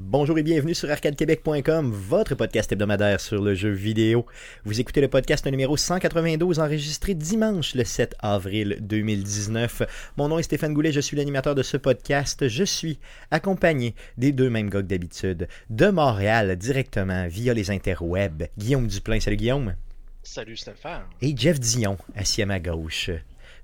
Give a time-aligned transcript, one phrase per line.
[0.00, 4.26] Bonjour et bienvenue sur arcadequebec.com, votre podcast hebdomadaire sur le jeu vidéo.
[4.64, 9.82] Vous écoutez le podcast numéro 192 enregistré dimanche le 7 avril 2019.
[10.16, 12.46] Mon nom est Stéphane Goulet, je suis l'animateur de ce podcast.
[12.46, 13.00] Je suis
[13.32, 18.44] accompagné des deux mêmes gars d'habitude, de Montréal directement via les interwebs.
[18.56, 19.74] Guillaume Duplain, salut Guillaume.
[20.22, 21.02] Salut Stéphane.
[21.20, 23.10] Et Jeff Dion, assis à ma gauche.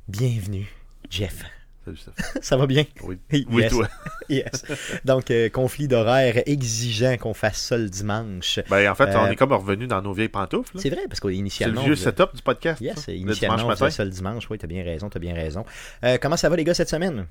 [0.09, 0.67] Bienvenue,
[1.09, 1.45] Jeff.
[1.85, 2.43] Salut Stéphane.
[2.43, 2.57] Ça?
[2.57, 2.85] Va bien?
[3.03, 3.19] Oui.
[3.33, 3.45] Yes.
[3.51, 3.89] Oui, toi.
[4.31, 4.65] Yes.
[5.05, 8.59] Donc, euh, conflit d'horaire exigeant qu'on fasse ça le dimanche.
[8.71, 10.79] Ben, en fait, Euh, on est comme revenu dans nos vieilles pantoufles.
[10.79, 11.83] C'est vrai, parce C'est le qu'initialement.
[11.83, 12.81] vieux setup du podcast.
[12.81, 13.95] Yes, ça, le initialement, dimanche on faisait matin.
[13.97, 14.49] ça le dimanche.
[14.51, 15.65] Oui, t'as bien raison, t'as bien raison.
[16.05, 17.27] Euh, comment ça va, les gars, cette semaine?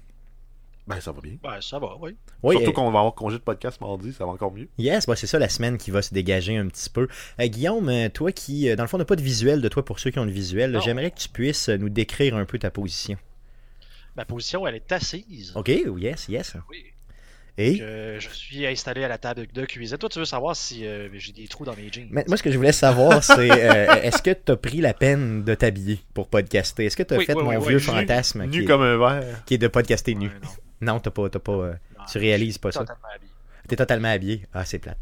[0.85, 1.37] Ben, ça va bien.
[1.41, 2.15] Ben, ça va, oui.
[2.43, 4.67] Oui, Surtout euh, qu'on va avoir congé de podcast mardi, ça va encore mieux.
[4.77, 7.07] Yes, bah, c'est ça la semaine qui va se dégager un petit peu.
[7.39, 9.83] Euh, Guillaume, euh, toi qui, euh, dans le fond, n'a pas de visuel de toi
[9.83, 12.59] pour ceux qui ont le visuel, j'aimerais que tu puisses euh, nous décrire un peu
[12.59, 13.17] ta position.
[14.15, 15.53] Ma position, elle est assise.
[15.55, 16.53] OK, yes, yes.
[16.69, 16.85] Oui.
[17.57, 17.75] Et?
[17.77, 19.97] Je, je suis installé à la table de cuisine.
[19.97, 22.07] Toi, tu veux savoir si euh, j'ai des trous dans mes jeans?
[22.09, 24.93] Mais moi, ce que je voulais savoir, c'est euh, est-ce que tu as pris la
[24.95, 26.85] peine de t'habiller pour podcaster?
[26.85, 28.63] Est-ce que tu as Oui, fait oui, mon oui, vieux oui, nu- fantasme qui, Nu
[28.63, 29.43] est, comme un verre.
[29.45, 30.29] qui est de podcaster nu?
[30.81, 30.93] Non.
[30.93, 32.79] Non, t'as pas, t'as pas, euh, Non, tu réalises pas ça.
[32.79, 33.31] totalement habillé.
[33.67, 34.47] T'es totalement habillé.
[34.53, 34.97] Ah, c'est plate.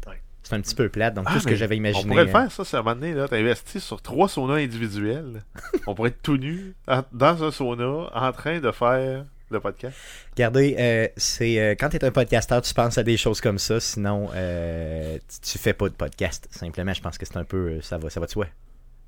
[0.52, 2.04] C'est un petit peu plate, donc Ah, tout ce que j'avais imaginé.
[2.04, 4.56] On pourrait le euh, faire, ça, c'est à un moment donné, investi sur trois saunas
[4.56, 5.42] individuels.
[5.86, 6.74] on pourrait être tout nu
[7.12, 9.96] dans un sauna en train de faire le podcast.
[10.32, 13.80] Regardez, euh, c'est euh, quand t'es un podcasteur, tu penses à des choses comme ça,
[13.80, 16.48] sinon euh, tu, tu fais pas de podcast.
[16.50, 18.46] Simplement, je pense que c'est un peu ça va, ça va de soi.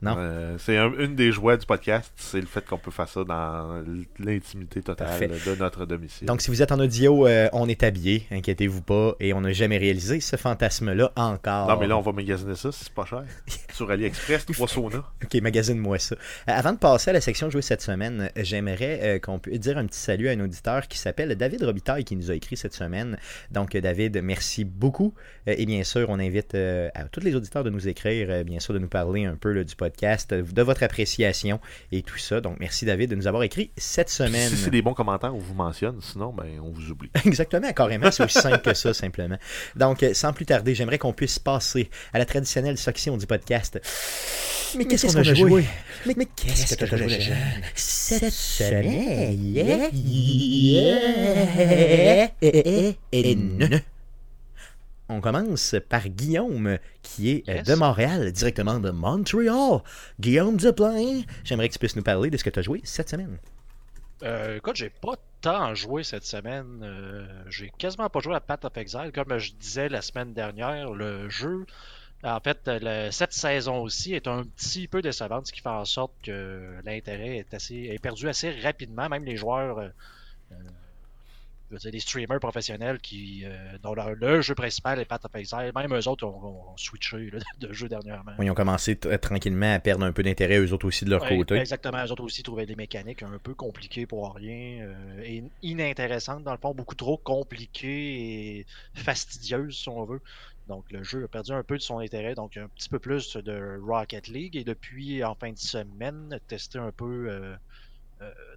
[0.04, 0.16] Non.
[0.18, 3.24] Euh, c'est un- une des joies du podcast, c'est le fait qu'on peut faire ça
[3.24, 3.82] dans
[4.18, 5.28] l'intimité totale Parfait.
[5.28, 6.26] de notre domicile.
[6.26, 9.52] Donc, si vous êtes en audio, euh, on est habillé, inquiétez-vous pas, et on n'a
[9.52, 11.68] jamais réalisé ce fantasme-là encore.
[11.68, 13.24] Non, mais là, on va magasiner ça si c'est pas cher.
[13.72, 15.04] Sur AliExpress, trois saunas.
[15.24, 16.14] Ok, magasine-moi ça.
[16.14, 19.86] Euh, avant de passer à la section jouée cette semaine, j'aimerais qu'on puisse dire un
[19.86, 23.16] petit salut à un auditeur qui s'appelle David Robitaille qui nous a écrit cette semaine.
[23.50, 25.14] Donc, David, merci beaucoup.
[25.46, 28.78] Et bien sûr, on invite à tous les auditeurs de nous écrire, bien sûr, de
[28.78, 31.60] nous parler un peu là, du podcast, euh, de votre appréciation
[31.92, 32.40] et tout ça.
[32.40, 34.48] Donc, merci David de nous avoir écrit cette Puis semaine.
[34.48, 35.98] Si c'est des bons commentaires, on vous mentionne.
[36.00, 37.10] Sinon, ben, on vous oublie.
[37.24, 39.38] Exactement, carrément, c'est aussi simple que ça, simplement.
[39.76, 43.80] Donc, euh, sans plus tarder, j'aimerais qu'on puisse passer à la traditionnelle section du podcast.
[44.76, 45.64] Mais qu'est-ce qu'on a joué?
[46.06, 47.18] Mais, mais qu'est-ce que tu as joué
[47.74, 49.32] cette semaine?
[49.32, 53.84] Yeah, yeah, et-.
[55.08, 57.66] On commence par Guillaume, qui est euh, Yes.
[57.68, 59.82] de Montréal, directement de Montréal.
[60.18, 63.10] Guillaume Duplain, j'aimerais que tu puisses nous parler de ce que tu as joué cette
[63.10, 63.38] semaine.
[64.22, 66.80] Euh, écoute, j'ai pas tant joué cette semaine.
[66.82, 69.10] Euh, j'ai quasiment pas joué à Path of Exile.
[69.14, 71.66] Comme je disais la semaine dernière, le jeu,
[72.22, 75.84] en fait, le- cette saison aussi est un petit peu décevante, ce qui fait en
[75.84, 79.10] sorte que l'intérêt est assez est perdu assez rapidement.
[79.10, 79.88] Même les joueurs, euh,
[81.70, 85.24] je veux dire, les streamers professionnels qui, euh, dont leur- le jeu principal est Path
[85.24, 88.32] of Exile, même eux autres ont, ont switché là, de jeu dernièrement.
[88.40, 91.22] Ils ont commencé t- tranquillement à perdre un peu d'intérêt, eux autres aussi, de leur
[91.22, 91.54] Ouais, côté.
[91.54, 96.44] Exactement, eux autres aussi trouvaient des mécaniques un peu compliquées pour rien euh, et inintéressantes
[96.44, 100.20] dans le fond, beaucoup trop compliquées et fastidieuses si on veut.
[100.66, 103.36] Donc le jeu a perdu un peu de son intérêt, donc un petit peu plus
[103.36, 107.56] de Rocket League et depuis en fin de semaine, tester un peu euh, euh,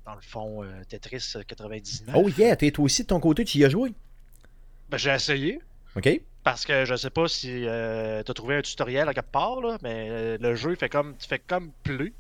[0.06, 2.16] dans le fond euh, Tetris 99.
[2.18, 3.94] Oh yeah, t'es toi aussi de ton côté, tu y as joué.
[4.90, 5.60] Ben, j'ai essayé.
[5.96, 6.22] OK?
[6.44, 9.78] Parce que je sais pas si tu as trouvé un tutoriel à quelque part, là,
[9.82, 12.14] mais euh, le jeu fait comme, tu fais comme plus.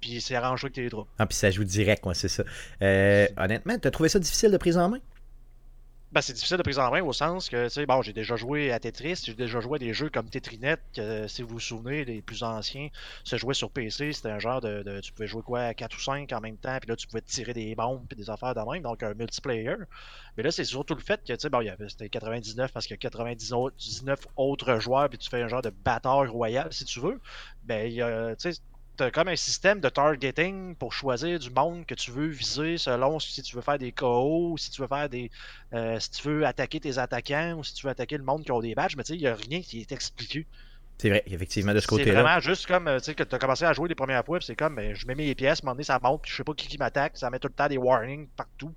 [0.00, 1.08] Puis c'est arrangé avec tes troupes.
[1.18, 2.44] Ah, puis ça joue direct, moi, c'est ça.
[2.82, 4.98] Euh, honnêtement, t'as trouvé ça difficile de prise en main?
[6.16, 8.36] Ben, c'est difficile de prise en main au sens que, tu sais, bon, j'ai déjà
[8.36, 11.60] joué à Tetris, j'ai déjà joué à des jeux comme Tetrinet, que si vous vous
[11.60, 12.88] souvenez, les plus anciens,
[13.22, 16.32] se jouaient sur PC, c'était un genre de, Tu pouvais jouer quoi, 4 ou 5
[16.32, 18.82] en même temps, puis là, tu pouvais tirer des bombes puis des affaires de même,
[18.82, 19.74] donc un multiplayer.
[20.38, 22.98] Mais là, c'est surtout le fait que, tu sais, bon, c'était 99 parce qu'il y
[22.98, 27.20] a 99 autres joueurs, puis tu fais un genre de bataille royale, si tu veux.
[27.64, 27.90] Ben,
[28.38, 28.58] tu sais,
[28.96, 33.18] T'as comme un système de targeting pour choisir du monde que tu veux viser selon
[33.20, 35.30] si tu veux faire des KO, ou si tu veux faire des,
[35.74, 38.52] euh, si tu veux attaquer tes attaquants ou si tu veux attaquer le monde qui
[38.52, 40.48] ont des badges, mais tu sais, il n'y a rien qui est expliqué.
[40.98, 42.22] C'est vrai, effectivement, de ce C'est côté-là.
[42.22, 44.40] vraiment juste comme, euh, tu sais, que tu as commencé à jouer les premières fois,
[44.40, 46.36] c'est comme, ben, je mets mes pièces, à un moment donné, ça monte, puis je
[46.36, 48.74] sais pas qui qui m'attaque, ça met tout le temps des warnings partout.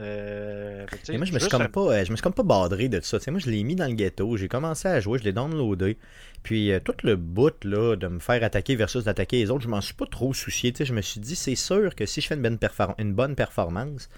[0.00, 2.42] Euh, Mais moi, je me suis comme un- pas, euh, je me suis comme pas
[2.42, 3.18] badré de ça.
[3.18, 5.32] Tu sais, moi, je l'ai mis dans le ghetto, j'ai commencé à jouer, je l'ai
[5.32, 5.98] downloadé.
[6.42, 9.68] Puis euh, tout le bout là, de me faire attaquer versus d'attaquer les autres, je
[9.68, 10.72] m'en suis pas trop soucié.
[10.78, 13.34] Je me suis dit, c'est sûr que si je fais une bonne, perfor- une bonne
[13.34, 14.08] performance,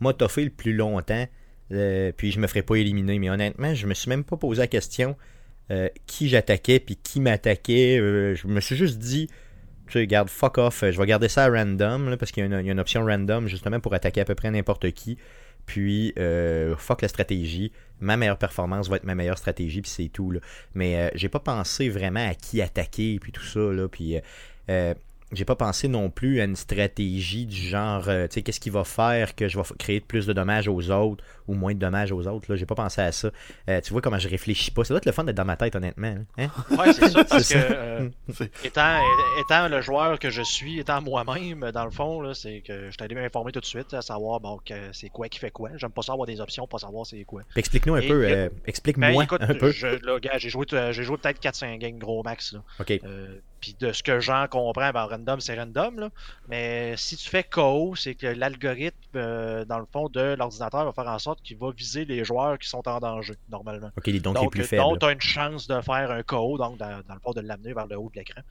[0.00, 1.26] moi, fait le plus longtemps,
[1.72, 3.18] euh, puis je me ferai pas éliminer.
[3.20, 5.16] Mais honnêtement, je me suis même pas posé la question
[6.06, 7.98] qui j'attaquais, puis qui m'attaquait.
[8.34, 9.28] Je me suis juste dit,
[9.88, 12.60] tu sais, garde, fuck off, je vais garder ça à random, parce qu'il y, a
[12.60, 15.18] une- option random justement pour attaquer à peu près n'importe qui.
[15.66, 17.72] Puis, euh, fuck la stratégie.
[18.00, 20.32] Ma meilleure performance va être ma meilleure stratégie, puis c'est tout.
[20.74, 23.60] Mais euh, j'ai pas pensé vraiment à qui attaquer, puis tout ça.
[23.90, 24.20] Puis, euh,
[24.70, 24.94] euh,
[25.32, 28.70] j'ai pas pensé non plus à une stratégie du genre, euh, tu sais, qu'est-ce qui
[28.70, 32.12] va faire que je vais créer plus de dommages aux autres ou moins de dommages
[32.12, 32.50] aux autres.
[32.50, 33.30] Là, j'ai pas pensé à ça.
[33.68, 34.84] Euh, tu vois comment je réfléchis pas.
[34.84, 36.14] Ça doit être le fun d'être dans ma tête, honnêtement.
[36.38, 36.48] hein?
[36.70, 38.08] Ouais, c'est ça, parce que euh,
[38.64, 39.00] étant,
[39.40, 42.90] étant le joueur que je suis, étant moi-même, dans le fond, là, c'est que je
[42.90, 45.70] suis allé m'informer tout de suite, à savoir bon, que c'est quoi qui fait quoi.
[45.76, 47.42] J'aime pas ça avoir des options, pas savoir c'est quoi.
[47.50, 48.28] Puis Explique-nous un Et- peu.
[48.28, 49.70] et- euh, Ben Explique-moi écoute, un peu.
[49.70, 52.52] je, là, gars, j'ai joué, euh, j'ai joué peut-être 4-5 games gros max.
[52.52, 52.62] Là.
[52.80, 53.00] Ok.
[53.60, 56.00] Puis de ce que j'en comprends, ben, random, c'est random.
[56.00, 56.10] Là.
[56.48, 60.92] Mais si tu fais KO, c'est que l'algorithme, euh, dans le fond, de l'ordinateur va
[60.92, 63.90] faire en sorte qu'il va viser les joueurs qui sont en danger, normalement.
[63.96, 67.14] Ok, donc, euh, donc tu as une chance de faire un KO, donc dans, dans
[67.14, 68.42] le fond, de l'amener vers le haut de l'écran.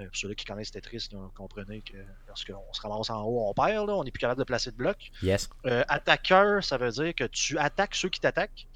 [0.00, 1.96] Euh, pour ceux qui connaissent Tetris, là, comprenez que
[2.26, 4.76] lorsqu'on se ramasse en haut, on perd, là, on n'est plus capable de placer de
[4.76, 5.10] bloc.
[5.22, 5.50] Yes.
[5.66, 8.66] Euh, attaqueur, ça veut dire que tu attaques ceux qui t'attaquent.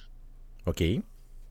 [0.66, 0.82] Ok.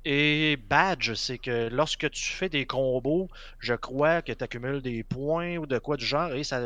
[0.08, 5.04] Et badge, c'est que lorsque tu fais des combos, je crois que tu accumules des
[5.04, 6.58] points ou de quoi du genre, et ça,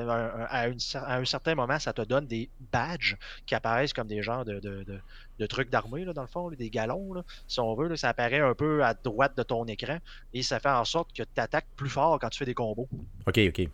[0.50, 3.15] à, une cer- à un certain moment, ça te donne des badges
[3.45, 5.01] qui apparaissent comme des genres de, de- de-
[5.39, 7.88] de trucs d'armée, dans le fond, là, des galons, là, si on veut.
[7.88, 10.00] là, ça apparaît un peu à droite de ton écran,
[10.33, 12.89] et ça fait en sorte que tu attaques plus fort quand tu fais des combos.
[13.25, 13.69] Ok, ok.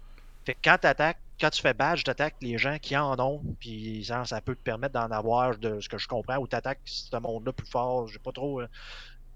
[0.46, 4.06] Fait que quand t'attaques, quand tu fais badge, t'attaques les gens qui en ont, puis
[4.06, 7.18] ça, ça peut te permettre d'en avoir, de ce que je comprends, ou t'attaques ce
[7.18, 8.08] monde-là plus fort.
[8.08, 8.62] J'ai pas trop.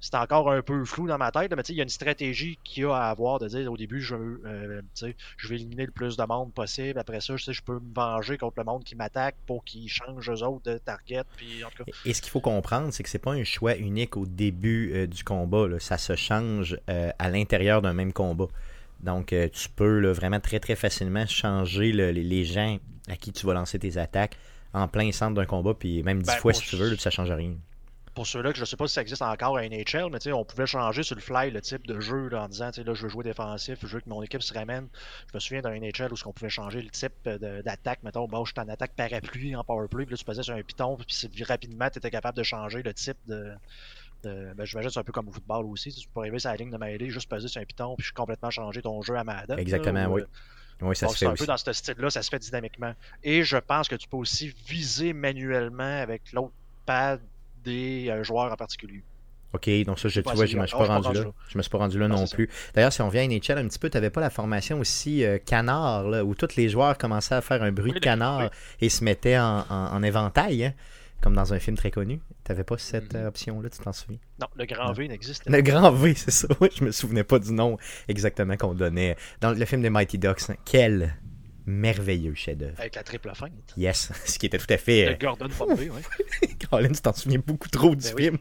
[0.02, 1.90] C'est encore un peu flou dans ma tête, mais tu sais, il y a une
[1.90, 4.82] stratégie qu'il y a à avoir de dire au début, je, veux, euh,
[5.38, 7.00] je vais éliminer le plus de monde possible.
[7.00, 9.90] Après ça, je sais, je peux me venger contre le monde qui m'attaque pour qu'ils
[9.90, 11.24] changent eux autres de target.
[11.36, 13.76] Puis en tout cas, Et ce qu'il faut comprendre, c'est que c'est pas un choix
[13.76, 15.68] unique au début euh, du combat.
[15.68, 15.80] là.
[15.80, 18.48] Ça se change euh, à l'intérieur d'un même combat.
[19.02, 23.46] Donc, tu peux là, vraiment très très facilement changer le- les, gens à qui tu
[23.46, 24.36] vas lancer tes attaques
[24.74, 27.10] en plein centre d'un combat, puis même dix Ben, fois si tu veux, là, ça
[27.10, 27.56] change rien.
[28.20, 30.66] Pour ceux-là que je sais pas si ça existe encore à NHL, mais on pouvait
[30.66, 33.04] changer sur le fly le type de jeu là, en disant, tu sais, là, je
[33.04, 34.90] veux jouer défensif, je veux que mon équipe se ramène.
[35.32, 38.04] Je me souviens d'un NHL où on pouvait changer le type de- d'attaque.
[38.04, 40.62] Mettons, bon, je suis en attaque parapluie en powerplay, puis là, tu pesais sur un
[40.62, 43.54] piton, puis rapidement, tu étais capable de changer le type de.
[44.24, 45.94] de ben, j'imagine que c'est un peu comme au football aussi.
[45.94, 48.50] Tu peux arriver sur la ligne de mêlée, juste peser sur un piton, puis complètement
[48.50, 49.56] changer ton jeu à Madden.
[49.56, 50.22] là, Exactement, ou, oui.
[50.24, 50.26] euh,
[50.82, 52.94] Oui, ça donc, se fait un peu dans ce style-là, ça se fait dynamiquement.
[53.24, 56.52] Et je pense que tu peux aussi viser manuellement avec l'autre
[56.86, 57.22] pad
[57.70, 59.04] des euh, joueurs en particulier.
[59.52, 61.26] Ok, donc ça, je, tu vois, je me suis encore, pas rendu là.
[61.48, 62.48] Je me suis pas rendu là Non, non plus.
[62.76, 65.24] D'ailleurs, si on vient à NHL un petit peu, tu n'avais pas la formation aussi
[65.24, 68.42] euh, canard, là, où tous les joueurs commençaient à faire un bruit Oui, de canard
[68.42, 68.48] oui.
[68.82, 70.74] et se mettaient en, en- en éventail, hein,
[71.22, 72.20] comme dans un film très connu.
[72.46, 73.22] Tu n'avais pas cette Mhm.
[73.22, 74.20] euh, option-là, tu t'en souviens?
[74.40, 74.94] Non, le grand Non.
[74.94, 75.50] V n'existe pas.
[75.52, 76.48] Le grand V, c'est ça.
[76.62, 77.78] Oui, je me souvenais pas du nom
[78.08, 79.16] exactement qu'on donnait.
[79.42, 81.16] Dans le film des Mighty Ducks, hein, quel
[81.70, 82.76] merveilleux chef-d'œuvre.
[82.80, 83.52] Avec la triple feinte.
[83.78, 85.06] Yes, ce qui était tout à fait.
[85.06, 86.02] De euh, Gordon Bombay, ouais.
[86.70, 88.24] Colin, tu t'en souviens beaucoup trop du Ben oui.
[88.24, 88.38] film?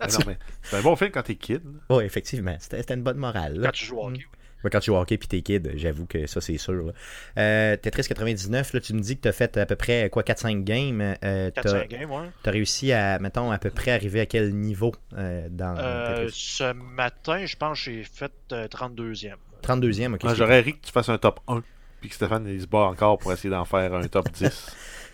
[0.00, 1.62] Mais non, mais c'est un bon film quand t'es kid.
[1.90, 3.56] Oui, effectivement, c'était c'était une bonne morale.
[3.58, 3.66] là.
[3.68, 4.24] Quand tu joues au hockey.
[4.64, 6.86] Ouais, quand tu joues au hockey puis t'es kid, j'avoue que ça c'est sûr.
[6.86, 6.92] là.
[7.38, 10.64] Euh, Tetris 99, là, tu me dis que t'as fait à peu près quoi 4-5
[10.64, 11.16] games.
[11.22, 12.28] Euh, t'as 4-5 games, ouais.
[12.42, 16.32] t'as réussi à, mettons, à peu près arriver à quel niveau euh, dans Euh, Tetris?
[16.34, 19.34] ce matin, je pense que j'ai fait euh, 32e.
[19.62, 20.34] 32e, ok.
[20.34, 21.62] J'aurais ri que tu fasses un top 1.
[22.04, 24.42] Puis que Stéphane il se bat encore pour essayer d'en faire un top 10.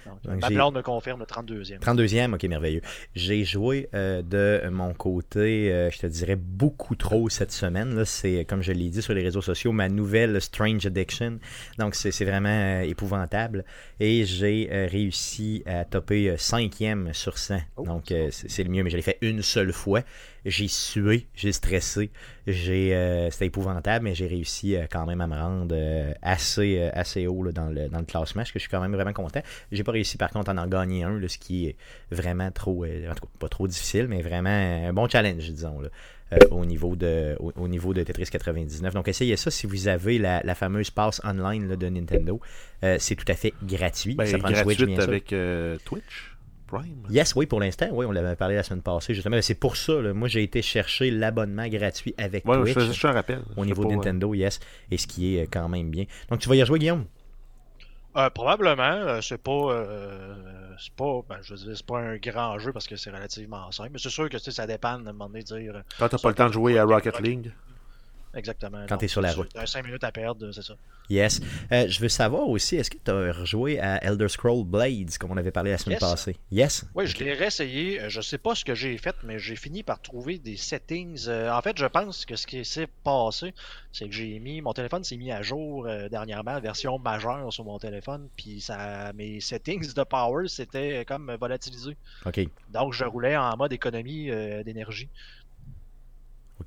[0.07, 1.79] Donc, Donc, ma j'ai- blonde me confirme le 32e.
[1.79, 2.81] 32e, ok, merveilleux.
[3.15, 8.05] J'ai joué euh, de mon côté, euh, je te dirais beaucoup trop cette semaine.
[8.05, 11.39] C'est, comme je l'ai dit sur les réseaux sociaux, ma nouvelle Strange Addiction.
[11.79, 13.65] Donc, c'est, vraiment euh, épouvantable.
[14.01, 17.59] Et j'ai euh, réussi à topper euh, 5e sur 100.
[17.77, 20.01] Oh, Donc, euh, c'est le mieux, mais je l'ai fait une seule fois.
[20.45, 22.11] J'ai sué, j'ai stressé.
[22.47, 26.81] J'ai, euh, c'était épouvantable, mais j'ai réussi euh, quand même à me rendre euh, assez,
[26.95, 29.13] assez haut là, dans, le, dans le classement, ce que je suis quand même vraiment
[29.13, 29.43] content.
[29.73, 31.77] J'ai pas réussi par contre à en gagner un, là, ce qui est
[32.11, 35.89] vraiment trop, en tout cas pas trop difficile, mais vraiment un bon challenge, disons, là,
[36.33, 38.95] euh, au, niveau de, au, au niveau de Tetris 99.
[38.95, 42.41] Donc essayez ça si vous avez la, la fameuse passe online là, de Nintendo.
[42.85, 44.15] Euh, c'est tout à fait gratuit.
[44.15, 45.01] Ben, ça prend bien sûr.
[45.01, 46.37] avec euh, Twitch
[46.71, 47.07] Prime.
[47.11, 49.41] Yes, oui, pour l'instant, oui, on l'avait parlé la semaine passée, justement.
[49.43, 52.87] C'est pour ça, là, moi j'ai été chercher l'abonnement gratuit avec Ouais, je Twitch faisais
[52.87, 53.43] juste un rappel.
[53.57, 54.61] au Je niveau de euh, Nintendo, yes,
[54.91, 56.05] et ce qui est euh, quand même bien.
[56.29, 57.07] Donc tu vas y rejouer, Guillaume?
[58.17, 62.17] Euh, probablement, euh, c'est pas, euh, c'est pas, ben, je veux dire, c'est pas un
[62.17, 63.91] grand jeu parce que c'est relativement simple.
[63.93, 65.83] Mais c'est sûr que ça dépend de un moment donné de dire.
[65.99, 67.53] Quand t'as pas le temps de jouer à Rocket League.
[68.35, 68.79] Exactement.
[68.83, 69.51] Quand Donc, t'es sur la tu- route.
[69.53, 70.75] T'as 5 minutes à perdre, c'est ça.
[71.09, 71.41] Yes.
[71.73, 75.33] Euh, je veux savoir aussi, est-ce que tu as rejoué à Elder Scroll Blades, comme
[75.33, 76.11] on avait parlé la semaine Yes.
[76.11, 76.37] passée?
[76.53, 76.85] Yes?
[76.95, 78.01] Oui, je l'ai réessayé.
[78.03, 81.27] Euh, Je sais pas ce que j'ai fait, mais j'ai fini par trouver des settings.
[81.29, 83.55] Euh, en fait, je pense que ce qui s'est passé,
[83.93, 87.65] c'est que j'ai mis mon téléphone s'est mis à jour euh, dernièrement, version majeure sur
[87.65, 91.97] mon téléphone, puis ça, mes settings de power c'était comme volatilisé.
[92.27, 92.41] OK.
[92.73, 95.09] Donc, je roulais en mode économie euh, d'énergie.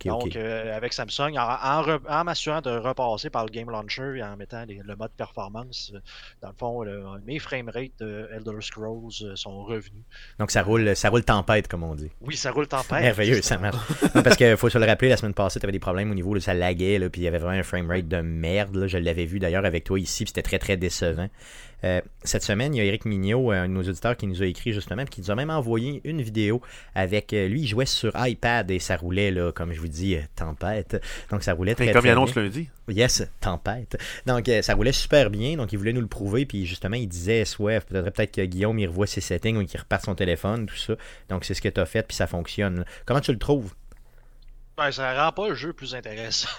[0.05, 4.13] Donc, euh, avec Samsung, en, en re- en m'assurant de repasser par le Game Launcher
[4.17, 5.99] et en mettant les- le mode performance, euh,
[6.41, 10.03] dans le fond, le- mes framerates de Elder Scrolls euh, sont revenus.
[10.39, 12.11] Donc, ça roule, ça roule tempête, comme on dit.
[12.21, 13.01] Oui, ça roule tempête.
[13.01, 13.77] Merveilleux, ça marche.
[14.15, 16.15] Non, parce qu'il faut se le rappeler, la semaine passée, tu avais des problèmes au
[16.15, 18.75] niveau, là, ça laguait, là, puis il y avait vraiment un framerate de merde.
[18.75, 18.87] là.
[18.87, 21.29] Je l'avais vu d'ailleurs avec toi ici, puis c'était très très décevant.
[21.83, 24.45] Euh, cette semaine, il y a Eric Mignot, un de nos auditeurs, qui nous a
[24.45, 26.61] écrit justement, puis qui nous a même envoyé une vidéo
[26.95, 30.15] avec euh, lui, il jouait sur iPad et ça roulait, là, comme je vous dis,
[30.15, 31.01] euh, tempête.
[31.31, 32.43] Donc ça roulait très, comme très il annonce bien.
[32.43, 32.69] lundi.
[32.89, 33.97] Yes, tempête.
[34.25, 35.55] Donc, euh, ça roulait super bien.
[35.55, 36.45] Donc, il voulait nous le prouver.
[36.45, 39.79] Puis, justement, il disait, ouais, peut-être peut-être que Guillaume, il revoit ses settings ou qu'il
[39.79, 40.95] reparte son téléphone, tout ça.
[41.29, 42.05] Donc, c'est ce que tu as fait.
[42.05, 42.83] Puis, ça fonctionne.
[43.05, 43.73] Comment tu le trouves?
[44.75, 46.49] Ben, ça rend pas le jeu plus intéressant.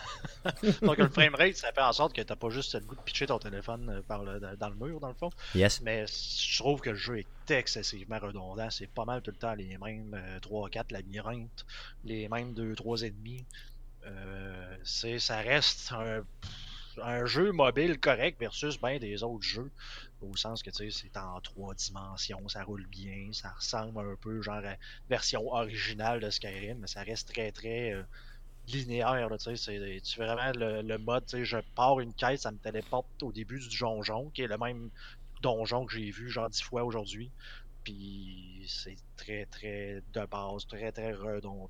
[0.83, 3.26] Donc, le framerate, ça fait en sorte que t'as pas juste le goût de pitcher
[3.26, 5.30] ton téléphone euh, par le- dans le mur, dans le fond.
[5.54, 5.80] Yes.
[5.80, 8.71] Mais je trouve que le jeu est excessivement redondant.
[8.71, 11.66] C'est pas mal tout le temps les mêmes 3-4 labyrinthes,
[12.04, 13.44] les mêmes 2-3 ennemis.
[14.06, 16.23] Euh, c'est, ça reste un,
[17.03, 19.71] un jeu mobile correct versus ben des autres jeux.
[20.21, 24.65] Au sens que c'est en trois dimensions, ça roule bien, ça ressemble un peu genre
[24.65, 24.77] à
[25.09, 28.03] version originale de Skyrim, mais ça reste très très euh,
[28.69, 29.29] linéaire.
[29.29, 33.23] Là, c'est tu fais vraiment le, le mode, je pars une quête, ça me téléporte
[33.23, 34.91] au début du donjon, qui est le même
[35.43, 37.31] donjon que j'ai vu genre dix fois aujourd'hui.
[37.85, 41.69] Puis c'est très très de base, très très redondant.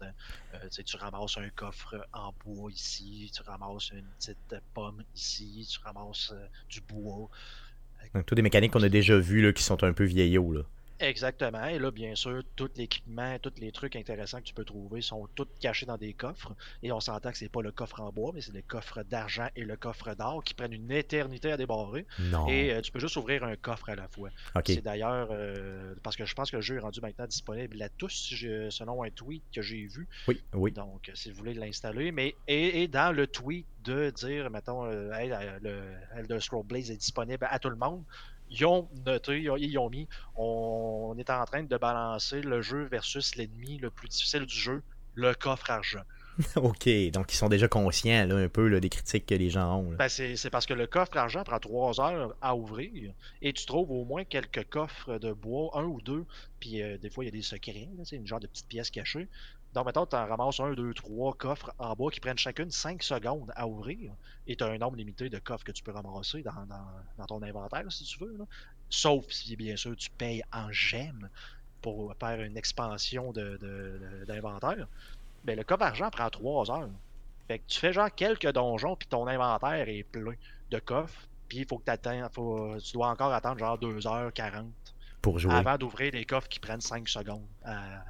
[0.55, 5.81] Euh, tu ramasses un coffre en bois ici, tu ramasses une petite pomme ici, tu
[5.81, 7.29] ramasses euh, du bois.
[8.15, 10.63] Donc, toutes des mécaniques qu'on a déjà vues, là, qui sont un peu vieillots, là.
[11.01, 11.65] Exactement.
[11.67, 15.27] Et là, bien sûr, tout l'équipement, tous les trucs intéressants que tu peux trouver sont
[15.35, 16.55] tous cachés dans des coffres.
[16.83, 19.49] Et on s'entend que c'est pas le coffre en bois, mais c'est le coffre d'argent
[19.57, 22.07] et le coffre d'or qui prennent une éternité à débarrer.
[22.19, 22.47] Non.
[22.49, 24.31] Et euh, tu peux juste ouvrir un coffre à la fois.
[24.65, 27.89] C'est d'ailleurs euh, parce que je pense que le jeu est rendu maintenant disponible à
[27.89, 30.09] tous, je- selon un tweet que j'ai vu.
[30.29, 30.73] Oui, oui.
[30.73, 35.13] Donc, si vous voulez l'installer, mais et, et dans le tweet de dire, mettons, euh,
[35.13, 35.29] Hey,
[35.61, 38.05] le Elder Scrolls Blaze est disponible à tout le monde,
[38.55, 42.63] ils ont noté, ils ont, ils ont mis, on est en train de balancer le
[42.63, 44.83] jeu versus l'ennemi le plus difficile du jeu,
[45.15, 46.03] le coffre argent.
[46.57, 46.89] OK.
[47.13, 49.93] Donc, ils sont déjà conscients, là, un peu, là, des critiques que les gens ont.
[49.93, 53.91] Ben, c'est parce que le coffre argent prend trois heures à ouvrir et tu trouves
[53.91, 56.25] au moins quelques coffres de bois, un ou deux,
[56.61, 58.91] puis euh, des fois il y a des secrets, c'est une genre de petite pièce
[58.91, 59.29] cachée.
[59.75, 63.03] Donc maintenant tu en ramasses un, deux, trois coffres en bois qui prennent chacune 5
[63.03, 64.13] secondes à ouvrir
[64.47, 67.27] et tu as un nombre limité de coffres que tu peux ramasser dans, dans- dans
[67.27, 68.37] ton inventaire si tu veux.
[68.39, 68.45] là.
[68.89, 71.29] Sauf si bien sûr tu payes en gemmes
[71.83, 74.87] pour faire une expansion de- de- de- d'inventaire.
[75.45, 76.89] Ben, le coffre argent prend 3 heures.
[77.49, 80.33] Fait que tu fais genre quelques donjons, puis ton inventaire est plein
[80.71, 84.65] de coffres, puis il faut que t'atteins- faut, tu dois encore attendre genre 2h40
[85.21, 85.53] Pour jouer.
[85.53, 88.03] avant d'ouvrir les coffres qui prennent 5 secondes à,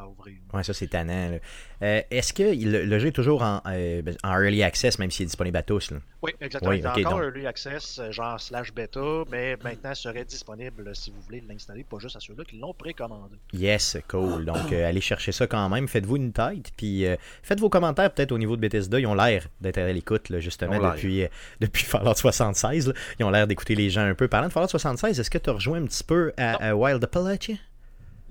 [0.00, 0.36] à- ouvrir.
[0.52, 1.38] Ouais, ça, c'est tannant.
[1.82, 5.10] Euh, Est-ce que le, le jeu est toujours en, euh, ben, en early access, même
[5.10, 5.90] s'il est disponible à tous?
[5.90, 5.98] là?
[6.22, 6.70] Oui, exactement.
[6.72, 7.22] Oui, il ok, encore donc.
[7.22, 11.98] Early Access, euh, genre slash bêta, mais maintenant serait disponible si vous voulez l'installer, pas
[11.98, 13.36] juste à ceux-là qui l'ont précommandé.
[13.54, 14.44] Yes, cool.
[14.44, 15.88] Donc, euh, allez chercher ça quand même.
[15.88, 16.72] Faites-vous une tête.
[16.76, 17.04] Puis,
[17.42, 19.00] faites vos commentaires peut-être au niveau de Bethesda.
[19.00, 21.24] Ils ont l'air d'être à l'écoute, justement, depuis,
[21.60, 22.88] depuis Fallout 76.
[22.88, 22.94] là.
[23.18, 24.28] Ils ont l'air d'écouter les gens un peu.
[24.28, 27.02] Parlant de Fallout 76, est-ce que tu as rejoint un petit peu à, à Wild
[27.02, 27.54] Appalachia?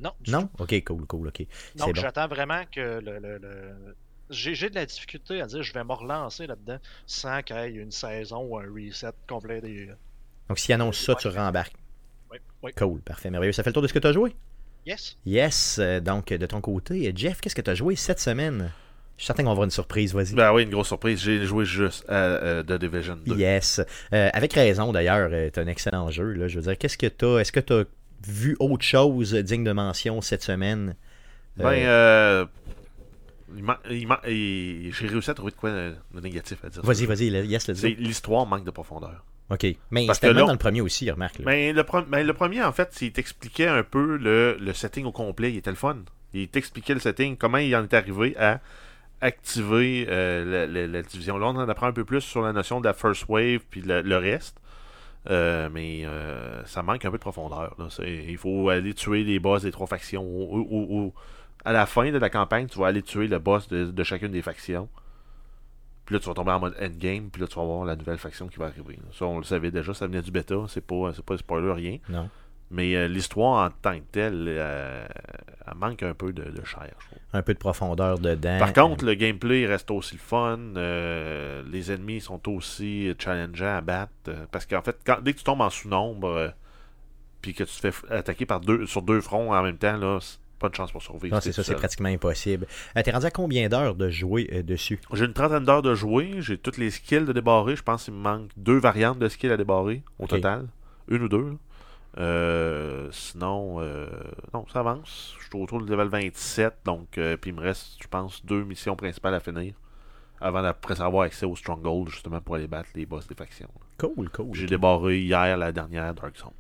[0.01, 0.49] Non, du Non?
[0.59, 1.43] Ok, cool, cool, ok.
[1.47, 2.01] C'est Donc, bon.
[2.01, 3.19] j'attends vraiment que le.
[3.19, 3.95] le- le-
[4.29, 6.77] J'ai j'ai de la difficulté à dire je vais me relancer là-dedans
[7.07, 9.89] sans qu'il y ait une saison ou un reset complet des.
[10.47, 11.75] Donc, s'ils annoncent ça, tu rembarques.
[12.31, 12.71] Oui, oui.
[12.77, 13.51] Cool, parfait, merveilleux.
[13.53, 14.35] Ça fait le tour de ce que tu as joué?
[14.85, 15.17] Yes.
[15.25, 15.77] Yes.
[15.79, 18.71] euh, donc, de ton côté, Jeff, qu'est-ce que tu as joué cette semaine?
[19.17, 20.33] Je suis certain qu'on va avoir une surprise, vas-y.
[20.33, 21.19] Ben oui, une grosse surprise.
[21.21, 23.35] J'ai joué juste à euh, The Division 2.
[23.35, 23.81] Yes.
[24.13, 26.31] Euh, avec raison, d'ailleurs, t'as un excellent jeu.
[26.33, 26.47] Là.
[26.47, 27.39] Je veux dire, qu'est-ce que t'as?
[27.39, 27.83] Est-ce que t'as
[28.27, 30.95] vu autre chose digne de mention cette semaine?
[31.57, 32.45] Ben, Euh,
[33.49, 36.83] euh, man- il- j'ai réussi à trouver de quoi euh, de négatif à dire.
[36.83, 37.95] Vas-y, vas-y, le- yes, le dis.
[37.95, 39.25] l'histoire manque de profondeur.
[39.49, 39.65] Ok.
[39.89, 41.39] Mais c'était le dans le premier aussi, remarque.
[41.39, 41.45] là.
[41.47, 45.05] Mais le, pre- ben, le premier, en fait, il t'expliquait un peu le, le setting
[45.05, 45.51] au complet.
[45.51, 45.97] Il était le fun.
[46.33, 48.59] Il t'expliquait le setting, comment il en est arrivé à
[49.21, 51.37] activer euh, la, la- la division.
[51.39, 53.81] Là, on en apprend un peu plus sur la notion de la first wave puis
[53.81, 54.55] le, le reste.
[55.29, 57.75] Euh, mais euh, ça manque un peu de profondeur.
[57.77, 57.87] là.
[58.05, 60.23] Il faut aller tuer les boss des trois factions.
[60.25, 61.13] Ou-
[61.65, 64.41] à la fin de la campagne, tu vas aller tuer le boss de, chacune des
[64.41, 64.87] factions.
[66.05, 68.17] Puis là, tu vas tomber en mode endgame, puis là, tu vas voir la nouvelle
[68.17, 68.97] faction qui va arriver.
[69.11, 71.97] Ça, on le savait déjà, ça venait du bêta, c'est pas, pas spoiler, rien.
[72.09, 72.29] Non.
[72.71, 75.07] Mais euh, l'histoire en tant que telle, euh,
[75.65, 76.89] elle manque un peu de, de chair.
[77.33, 78.59] Un peu de profondeur dedans.
[78.59, 80.59] Par contre, le gameplay reste aussi le fun.
[80.77, 84.11] euh, les ennemis sont aussi challengeants à battre.
[84.51, 86.53] parce qu'en fait, quand, dès que tu tombes en sous-nombre,
[87.41, 90.19] puis que tu te fais attaquer par deux, sur deux fronts en même temps, là,
[90.59, 91.33] pas de chance pour survivre.
[91.33, 92.67] Non, c'est ça, c'est pratiquement impossible.
[92.97, 94.99] Euh, T'es rendu à combien d'heures de jouer euh, dessus?
[95.13, 96.35] J'ai une trentaine d'heures de jouer.
[96.39, 97.75] J'ai toutes les skills de débarrer.
[97.77, 100.67] Je pense qu'il me manque deux variantes de skills à débarrer au total.
[101.07, 101.49] Une ou deux.
[101.51, 101.55] là.
[102.19, 104.07] Euh, sinon, euh,
[104.53, 105.35] non, ça avance.
[105.39, 106.79] Je suis autour du level 27.
[106.85, 109.73] Donc, euh, puis il me reste, je pense, deux missions principales à finir.
[110.41, 113.69] Avant d'après avoir accès au Stronghold, justement, pour aller battre les boss des factions.
[113.97, 114.53] Cool, cool.
[114.53, 116.51] J'ai débarré hier la dernière Dark Zone.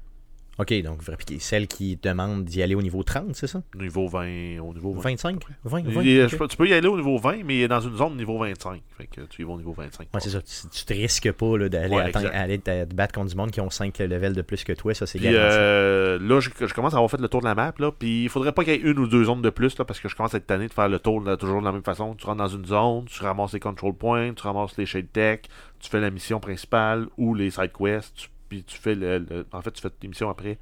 [0.59, 0.99] Ok, donc
[1.39, 3.61] celle qui demande d'y aller au niveau 30, c'est ça?
[3.79, 5.01] Niveau 20, au niveau 20.
[5.01, 6.29] 25 20, 20 Il est- ok.
[6.31, 8.81] je peux- tu peux y aller au niveau 20, mais dans une zone niveau 25.
[8.97, 10.09] Fait que tu y vas au niveau 25.
[10.13, 10.41] Ouais, c'est ça.
[10.41, 13.97] Tu, tu te risques pas d'aller Ouais, te battre contre du monde qui ont 5
[13.99, 14.93] levels de plus que toi.
[14.93, 15.39] Ça, c'est garanti.
[15.39, 17.73] euh, là, je, je commence à avoir fait le tour de la map.
[17.79, 19.85] Là, puis il faudrait pas qu'il y ait une ou deux zones de plus là,
[19.85, 21.71] parce que je commence à être tanné de faire le tour là, toujours de la
[21.71, 22.15] même façon.
[22.15, 25.39] Tu rentres dans une zone, tu ramasses les control points, tu ramasses les shade tech,
[25.79, 29.45] tu fais la mission principale ou les side quests, tu- puis tu fais le, le-
[29.51, 30.57] En fait, tu fais tes missions après.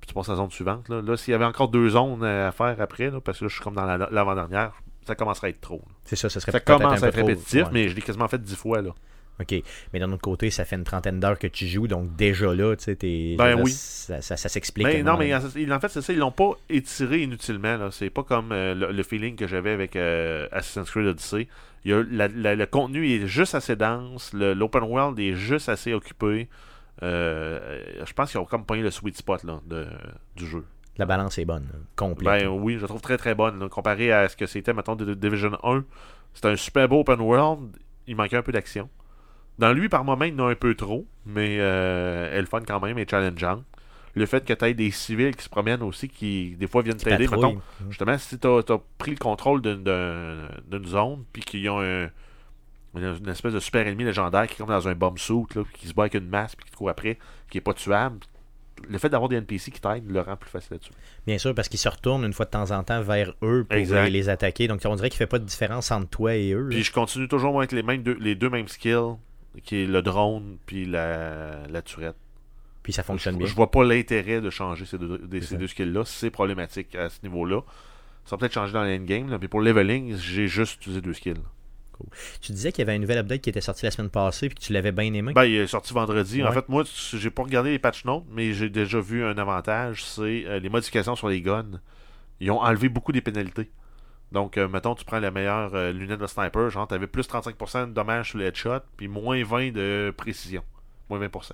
[0.00, 0.88] Puis tu passes à la zone suivante.
[0.88, 3.48] Là, là s'il y avait encore deux zones à faire après, là, parce que là,
[3.48, 4.72] je suis comme dans la- l'avant-dernière,
[5.06, 5.82] ça commencerait à être trop.
[6.04, 7.70] c'est ça, ça serait Ça commence à être trop- répétitif, ouais.
[7.72, 8.80] mais je l'ai quasiment fait dix fois.
[8.82, 8.90] là.
[9.40, 9.54] Ok,
[9.92, 12.76] mais d'un autre côté, ça fait une trentaine d'heures que tu joues, donc déjà là,
[12.76, 13.70] tu sais, t'es- Ben oui.
[13.72, 14.86] ça, ça, ça s'explique.
[14.86, 15.40] Un non, mais en
[15.80, 17.76] fait, c'est ça, ils l'ont pas étiré inutilement.
[17.78, 17.90] là.
[17.90, 21.48] C'est pas comme euh, le, le feeling que j'avais avec euh, Assassin's Creed Odyssey.
[21.84, 25.68] Il y a, la- la- le contenu est juste assez dense, l'open world est juste
[25.70, 26.48] assez occupé.
[27.02, 29.86] Euh, je pense qu'ils ont comme pogné le sweet spot là, de,
[30.36, 30.64] du jeu.
[30.98, 32.42] la balance est bonne, complète.
[32.44, 33.58] Ben oui, je la trouve très très bonne.
[33.58, 35.84] là, comparé à ce que c'était, mettons, de Division 1.
[36.34, 37.76] C'était un super beau open world.
[38.06, 38.88] Il manquait un peu d'action.
[39.58, 42.60] Dans lui, par moment, il en a un peu trop, mais euh, elle est fun
[42.66, 43.62] quand même et challengeant.
[44.14, 46.98] Le fait que tu aies des civils qui se promènent aussi, qui des fois viennent
[47.10, 47.26] t'aider.
[47.36, 48.62] Mettons, justement, si tu as,
[48.98, 52.08] pris le contrôle d'une- d'un- d'une zone, puis qu'ils ont un-
[52.94, 55.62] une, une espèce de super ennemi légendaire qui est comme dans un bomb suit, là,
[55.74, 57.18] qui se bat avec une masse, puis qui te court après,
[57.50, 58.18] qui est pas tuable,
[58.88, 60.90] le fait d'avoir des NPC qui t'aident le rend plus facile là-dessus.
[61.26, 63.78] Bien sûr, parce qu'ils se retournent une fois de temps en temps vers eux pour
[63.78, 64.08] Exact.
[64.08, 64.66] les, attaquer.
[64.66, 66.62] Donc on dirait qu'il fait pas de différence entre toi et eux.
[66.62, 66.68] là.
[66.70, 69.14] Puis je continue toujours avec les, mêmes deux, les deux mêmes skills,
[69.62, 72.16] qui est le drone puis la, la turette.
[72.82, 73.46] Puis ça fonctionne je, bien.
[73.46, 76.02] je vois pas l'intérêt de changer ces deux, des- ces deux skills-là.
[76.04, 77.60] C'est problématique à ce niveau-là.
[78.24, 81.34] Ça va peut-être changer dans l'endgame, mais pour le leveling, j'ai juste utilisé deux skills.
[82.40, 84.56] Tu disais qu'il y avait un nouvel update qui était sorti la semaine passée puis
[84.56, 85.32] que tu l'avais bien aimé.
[85.34, 86.42] Ben, il est sorti vendredi.
[86.42, 89.36] En fait, moi, tu- j'ai pas regardé les patch notes, mais j'ai déjà vu un
[89.38, 91.80] avantage, c'est euh, les modifications sur les guns.
[92.40, 93.70] Ils ont enlevé beaucoup des pénalités.
[94.32, 97.88] Donc, euh, mettons, tu prends la meilleure euh, lunette de sniper, genre, t'avais plus 35%
[97.88, 100.62] de dommages sur le headshot, puis moins 20 de précision.
[101.10, 101.52] Moins 20%.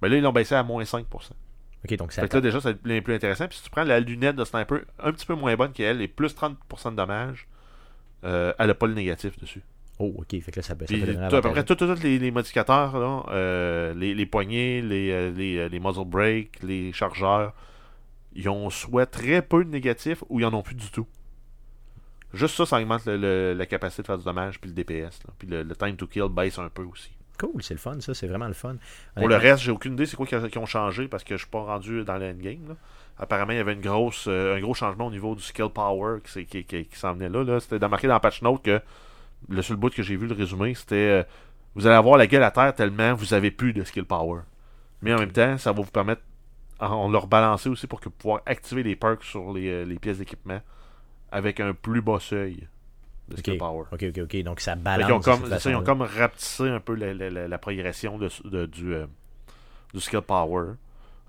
[0.00, 1.04] Ben là, ils l'ont baissé à moins 5%.
[1.84, 3.46] ok, donc ça Fait que là, déjà, devient plus intéressant.
[3.46, 6.08] Puis si tu prends la lunette de sniper, un petit peu moins bonne qu'elle, et
[6.08, 7.46] plus 30% de dommages,
[8.24, 9.62] euh, elle a pas le négatif dessus.
[10.00, 12.30] Oh, ok, fait que là, ça, ça peut Puis, à peu près tous les, les
[12.30, 17.52] modificateurs, là, euh, les, les poignées, les, euh, les, les muzzle brakes, les chargeurs,
[18.34, 21.06] ils ont soit très peu de négatifs ou ils en ont plus du tout.
[22.34, 25.18] Juste ça, ça augmente le- le- la capacité de faire du dommage, puis le DPS.
[25.26, 25.32] là.
[25.38, 27.10] Puis le, le time to kill baisse un peu aussi.
[27.38, 28.76] Cool, c'est le fun, ça, c'est vraiment le fun.
[29.16, 31.36] Pour le reste, j'ai aucune idée c'est quoi qui, a- qui ont changé parce que
[31.36, 32.68] je suis pas rendu dans l'endgame.
[32.68, 32.76] là.
[33.18, 36.18] Apparemment, il y avait une grosse, euh, un gros changement au niveau du skill power
[36.24, 37.42] qui, qui, qui- qui s'en venait là.
[37.44, 37.60] là.
[37.60, 38.80] C'était marqué dans la patch note que
[39.48, 41.22] le seul bout que j'ai vu le résumé, c'était euh,
[41.74, 44.40] vous allez avoir la gueule à terre tellement vous avez plus de skill power.
[45.02, 46.22] Mais en même temps, ça va vous permettre,
[46.80, 50.18] on l'a rebalancé aussi pour que pouvoir activer les perks sur les, euh, les pièces
[50.18, 50.60] d'équipement
[51.30, 52.66] avec un plus bas seuil
[53.28, 53.84] de skill power.
[53.92, 54.42] Ok, ok, ok.
[54.42, 55.06] Donc ça balance.
[55.06, 58.16] qu'ils ont comme, ça, ils ont comme rapetissé un peu la, la- la- la progression
[58.18, 59.06] de, de- du, euh,
[59.92, 60.74] du skill power.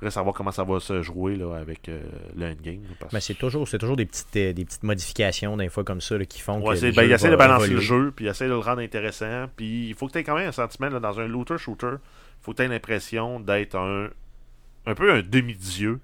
[0.01, 2.01] Reste à voir comment ça va se jouer là, avec euh,
[2.35, 2.81] le endgame.
[2.99, 5.99] parce- Mais c'est toujours, c'est toujours des petites, euh, des petites modifications des fois comme
[5.99, 7.75] ça là, qui font Ouais, que le ben, jeu il essaie de balancer évoluer.
[7.75, 9.47] le jeu, puis il essaie de le rendre intéressant.
[9.57, 11.95] Puis il faut que tu aies quand même un sentiment là, dans un looter-shooter.
[11.95, 14.07] Il faut que tu aies l'impression d'être un,
[14.85, 15.99] un peu un demi-dieu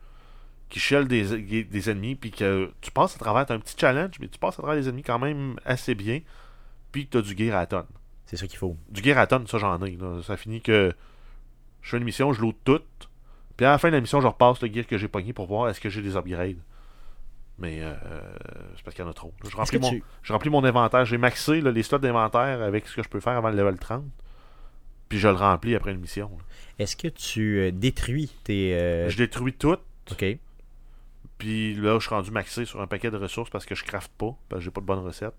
[0.67, 4.27] qui shell des, des ennemis, puis que tu passes à travers, un petit challenge, mais
[4.27, 6.19] tu passes à travers les ennemis quand même assez bien,
[6.91, 7.85] puis tu as du gear à tonne.
[8.25, 8.75] C'est ça qu'il faut.
[8.89, 9.91] du gear à tonne, ça j'en ai.
[9.95, 10.21] là.
[10.23, 10.91] Ça finit que
[11.81, 12.81] je fais une mission, je loot tout.
[13.57, 15.45] Puis à la fin de la mission, je repasse le gear que j'ai pogné pour
[15.47, 16.57] voir est-ce que j'ai des upgrades.
[17.57, 17.93] Mais euh,
[18.75, 19.33] c'est parce qu'il y en a trop.
[19.49, 21.05] Je remplis, mon, tu- je remplis mon inventaire.
[21.05, 23.77] J'ai maxé là, les slots d'inventaire avec ce que je peux faire avant le level
[23.79, 24.03] 30.
[25.07, 26.29] Puis je le remplis après une mission.
[26.79, 28.75] Est-ce que tu euh, détruis tes.
[28.75, 29.77] euh, Je détruis tout.
[30.11, 30.25] Ok.
[31.37, 34.11] Puis là, je suis rendu maxé sur un paquet de ressources parce que je crafte
[34.17, 34.35] pas.
[34.49, 35.33] Parce que j'ai pas de bonne recette.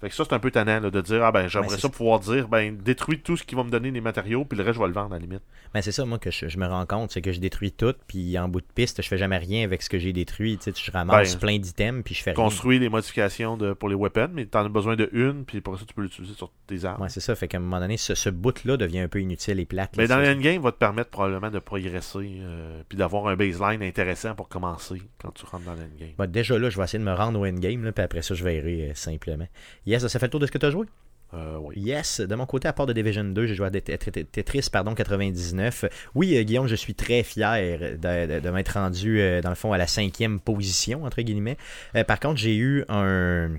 [0.00, 1.80] Fait que ça, c'est un peu tannant là, de dire Ah ben j'aimerais Ben, c'est
[1.82, 4.64] ça pouvoir dire ben détruis tout ce qui va me donner des matériaux, puis le
[4.64, 5.42] reste je vais le vendre à la limite.
[5.74, 7.94] Ben, c'est ça, moi, que je, je me rends compte, c'est que je détruis tout,
[8.06, 10.58] puis en bout de piste, je fais jamais rien avec ce que j'ai détruit.
[10.58, 12.42] Tu sais, je ramasse Ben, plein d'items, puis je fais rien.
[12.42, 15.78] Construis les modifications de, pour les weapons, mais t'en as besoin de une, puis pour
[15.78, 17.02] ça tu peux l'utiliser sur tes armes.
[17.02, 17.34] Ouais, c'est ça.
[17.34, 19.92] Fait qu'à un moment donné, ce, ce bout-là devient un peu inutile et plate.
[19.96, 20.32] Mais là, dans ça.
[20.32, 24.48] le endgame, va te permettre probablement de progresser, euh, puis d'avoir un baseline intéressant pour
[24.48, 26.14] commencer quand tu rentres dans l'endgame.
[26.18, 28.34] Bon, déjà là, je vais essayer de me rendre au endgame, là, puis après ça,
[28.34, 29.46] je verrai euh, simplement.
[29.90, 30.86] Yes, ça fait le tour de ce que tu as joué?
[31.32, 31.74] Euh, oui.
[31.78, 34.68] Yes, de mon côté, à part de Division 2, j'ai joué à Tet- Tet- Tetris
[34.72, 35.84] pardon, 99.
[36.16, 39.54] Oui, euh, Guillaume, je suis très fier de, de- de m'être rendu, euh, dans le
[39.54, 41.56] fond, à la cinquième position, entre guillemets.
[42.06, 43.50] Par contre, j'ai eu un,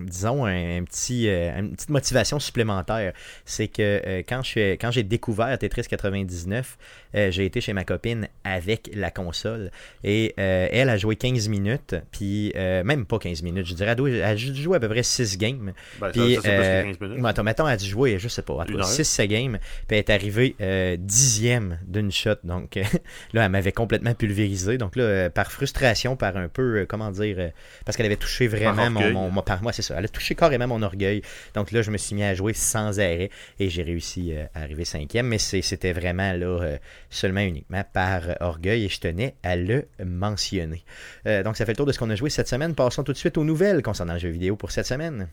[0.00, 3.12] disons, un, un petit, euh, une petite motivation supplémentaire.
[3.44, 6.78] C'est que euh, quand je quand j'ai découvert Tetris 99,
[7.14, 9.70] euh, j'ai été chez ma copine avec la console.
[10.04, 14.36] Et elle a joué 15 minutes, puis même pas 15 minutes, je dirais, elle a
[14.36, 15.72] joué- à peu près 6 games.
[16.00, 17.20] Ben, Puis, ça, c'est plus que 15 minutes.
[17.22, 18.84] Bon, attends, mettons, elle a dû jouer, je sais pas, Une heure.
[18.84, 20.54] 6 games, puis elle est arrivée
[20.98, 22.36] dixième d'une shot.
[22.44, 22.74] Donc
[23.32, 24.78] là, elle m'avait complètement pulvérisé.
[24.78, 27.50] Donc là, par frustration, par un peu, comment dire,
[27.84, 29.12] parce qu'elle avait touché vraiment mon, orgueil.
[29.12, 29.94] mon, mon- par moi, c'est ça.
[29.96, 31.22] Elle a touché carrément mon orgueil.
[31.54, 34.62] Donc là, je me suis mis à jouer sans arrêt et j'ai réussi euh, à
[34.62, 35.26] arriver cinquième.
[35.26, 36.78] Mais c'était vraiment là, euh,
[37.10, 40.84] seulement uniquement par orgueil et je tenais à le mentionner.
[41.26, 42.74] Euh, donc ça fait le tour de ce qu'on a joué cette semaine.
[42.74, 45.28] Passons tout de suite aux nouvelles concernant le jeu vidéo pour cette semaine.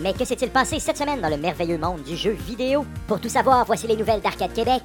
[0.00, 2.86] Mais que s'est-il passé cette semaine dans le merveilleux monde du jeu vidéo?
[3.06, 4.82] Pour tout savoir, voici les nouvelles d'Arcade Québec.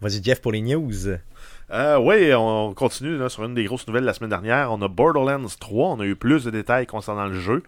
[0.00, 1.18] Vas-y, Jeff, pour les news.
[1.72, 4.72] Euh, oui, on continue là, sur une des grosses nouvelles de la semaine dernière.
[4.72, 5.88] On a Borderlands 3.
[5.90, 7.62] On a eu plus de détails concernant le jeu.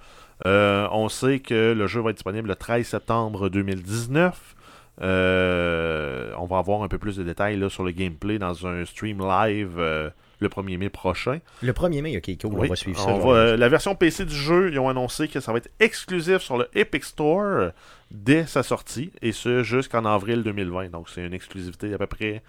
[0.45, 4.57] Euh, on sait que le jeu va être disponible le 13 septembre 2019.
[5.01, 8.85] Euh, on va avoir un peu plus de détails là, sur le gameplay dans un
[8.85, 10.11] stream live euh,
[10.41, 11.39] le 1er mai prochain.
[11.63, 13.09] Le 1er mai, ok, cool, Oui, on va suivre ça.
[13.11, 15.71] on va- euh, la version PC du jeu, ils ont annoncé que ça va être
[15.81, 17.71] exclusif sur le Epic Store
[18.11, 20.91] dès sa sortie, et ce jusqu'en avril 2020.
[20.91, 22.43] Donc c'est une exclusivité à peu près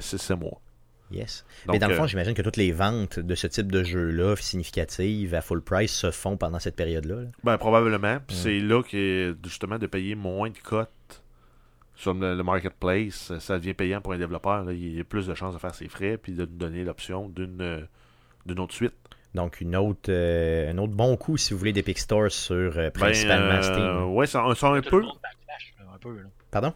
[0.00, 0.60] 6 mois.
[1.12, 1.44] Yes.
[1.66, 3.82] Donc, Mais dans le fond, euh, j'imagine que toutes les ventes de ce type de
[3.84, 7.16] jeu-là, significatives, à full price, se font pendant cette période-là.
[7.22, 7.28] là.
[7.44, 8.18] Ben, probablement.
[8.26, 8.40] Puis Mm.
[8.40, 11.22] c'est là que, justement, de payer moins de cotes
[11.94, 14.64] sur le, le marketplace, ça devient payant pour un développeur.
[14.64, 14.72] là.
[14.72, 17.28] Il y a plus de chances de faire ses frais, puis de nous donner l'option
[17.28, 17.80] d'une euh,
[18.46, 18.94] d'une autre suite.
[19.34, 22.70] Donc, une autre, euh, un autre bon coup, si vous voulez, d'Epic Store sur euh,
[22.70, 24.14] Ben, principalement euh, Steam.
[24.14, 24.98] ouais, ça, ça a un peu.
[24.98, 26.14] le monde backlash là, un peu.
[26.16, 26.28] là.
[26.50, 26.74] Pardon?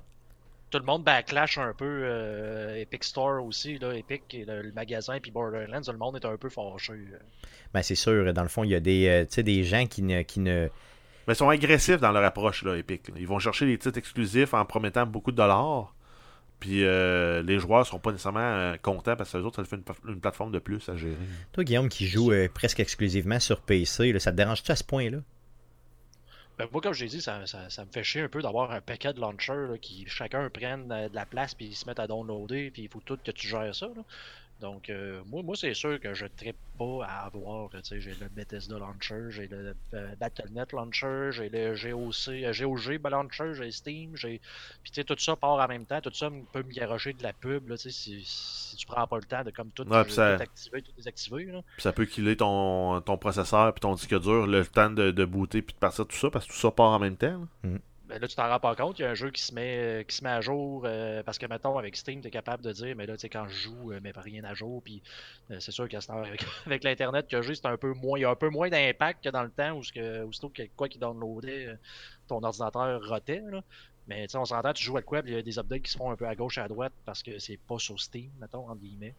[0.77, 1.87] Tout le monde backlash un peu.
[1.87, 6.27] euh, Epic Store aussi, là, Epic et le, le magasin, puis Borderlands, le monde est
[6.27, 6.93] un peu fâché.
[6.93, 7.19] euh.
[7.73, 8.31] Ben, c'est sûr.
[8.35, 10.39] Dans le fond, il y a des, euh, tu sais, des gens qui ne, qui
[10.39, 10.69] ne.
[11.27, 13.09] Mais ils sont agressifs dans leur approche, là, Epic.
[13.09, 13.15] là.
[13.19, 15.95] Ils vont chercher des titres exclusifs en promettant beaucoup de dollars.
[16.61, 20.09] Puis euh, les joueurs sont pas nécessairement contents parce que les autres, ça leur fait
[20.09, 21.17] une, plateforme de plus à gérer.
[21.53, 24.85] Toi, Guillaume, qui joue euh, presque exclusivement sur PC, là, ça te dérange-tu à ce
[24.85, 25.19] point-là?
[26.59, 28.81] Ben, moi, comme j'ai dit, ça, ça, ça me fait chier un peu d'avoir un
[28.81, 31.99] paquet de launchers là, qui chacun prenne euh, de la place puis ils se mettent
[32.01, 33.89] à downloader puis il faut tout que tu gères ça.
[33.89, 34.03] là.
[34.61, 37.69] Donc, euh, moi, moi c'est sûr que je ne pas à avoir.
[37.71, 42.53] Tu sais, j'ai le Bethesda Launcher, j'ai le euh, Battle.net Launcher, j'ai le GOC, euh,
[42.53, 44.41] GOG Launcher, j'ai Steam, j'ai.
[44.83, 46.01] Puis, tu sais, tout ça part en même temps.
[46.01, 49.07] Tout ça peut me garocher de la pub, là, tu sais, si, si tu prends
[49.07, 51.45] pas le temps de comme tout, Ouais, puis ça- tout activer, tout désactiver.
[51.45, 51.61] Là.
[51.75, 55.25] Puis ça peut killer ton, ton processeur puis ton disque dur, le temps de, de
[55.27, 57.47] booter puis de partir tout ça parce que tout ça part en même temps.
[57.65, 57.71] là.
[58.19, 60.03] Là, tu t'en rends pas compte, il y a un jeu qui se met, euh,
[60.03, 62.73] qui se met à jour euh, parce que, mettons, avec Steam, tu es capable de
[62.73, 65.03] dire, mais là, tu sais, quand je joue, euh, mais pas rien à jour, puis
[65.59, 68.25] c'est sûr qu'à ce temps, avec, avec l'Internet que j'ai, un peu moins, il y
[68.25, 70.99] a un peu moins d'impact que dans le temps où, que, aussitôt que quoi qui
[70.99, 71.77] downloadait,
[72.29, 73.63] ton ordinateur rotait, là.
[74.09, 75.91] Mais tu sais, on s'entend, tu joues à quoi, il y a des updates qui
[75.91, 78.31] se font un peu à gauche et à droite parce que c'est pas sur Steam,
[78.41, 79.15] mettons, entre guillemets.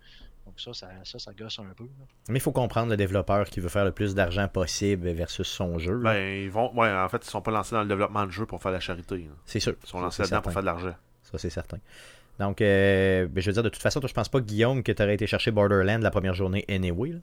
[0.48, 1.84] Donc ça, ça, ça, ça gosse un peu.
[1.84, 2.06] là.
[2.30, 5.78] Mais il faut comprendre le développeur qui veut faire le plus d'argent possible versus son
[5.78, 5.96] jeu.
[6.00, 6.14] là.
[6.14, 6.74] Ben, ils vont.
[6.74, 8.80] Ouais, en fait, ils sont pas lancés dans le développement de jeu pour faire la
[8.80, 9.28] charité.
[9.46, 9.74] c'est sûr.
[9.84, 10.96] Ils sont lancés c'est là-dedans pour faire de l'argent.
[11.24, 11.78] Ça, c'est certain.
[12.40, 14.94] Donc, euh, ben, je veux dire, de toute façon, toi, je pense pas, Guillaume, que
[14.94, 17.10] tu aurais été chercher Borderland la première journée anyway.
[17.10, 17.20] là.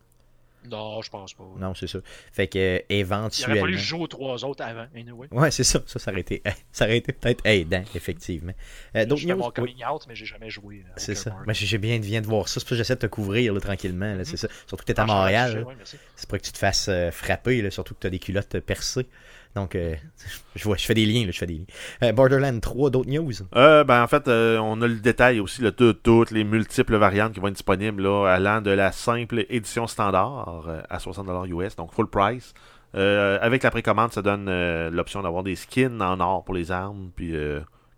[0.70, 1.44] Non, je pense pas.
[1.58, 1.98] Non, c'est ça.
[2.32, 3.60] Fait que, euh, Il aurait éventuellement.
[3.60, 5.28] fallu jouer aux trois autres avant, anyway.
[5.30, 5.80] Ouais, c'est ça.
[5.86, 8.52] Ça, ça aurait été, ça aurait été peut-être aidant, effectivement.
[8.96, 10.82] Euh, D'autres Je fais mon coming out, mais j'ai jamais joué.
[10.94, 11.36] à c'est ça.
[11.46, 12.60] Ben, j'ai bien viens de voir ça.
[12.60, 14.14] C'est pour ça que j'essaie de te couvrir là, tranquillement.
[14.14, 14.48] là, c'est ça.
[14.66, 15.64] Surtout que tu es à Ah, Montréal.
[15.66, 15.74] ouais.
[16.16, 18.58] C'est pour que tu te fasses euh, frapper, là, surtout que tu as des culottes
[18.60, 19.06] percées.
[19.54, 19.94] Donc, euh,
[20.56, 21.26] je, vois, je fais des liens.
[21.26, 21.64] Là, je fais des liens.
[22.02, 23.32] Euh, Borderland 3, d'autres news?
[23.54, 27.40] Euh, ben, en fait, euh, on a le détail aussi toutes les multiples variantes qui
[27.40, 31.92] vont être disponibles, là, allant de la simple édition standard euh, à 60$ US, donc
[31.92, 32.54] full price.
[32.94, 34.48] Avec la précommande, ça donne
[34.90, 37.34] l'option d'avoir des skins en or pour les armes, puis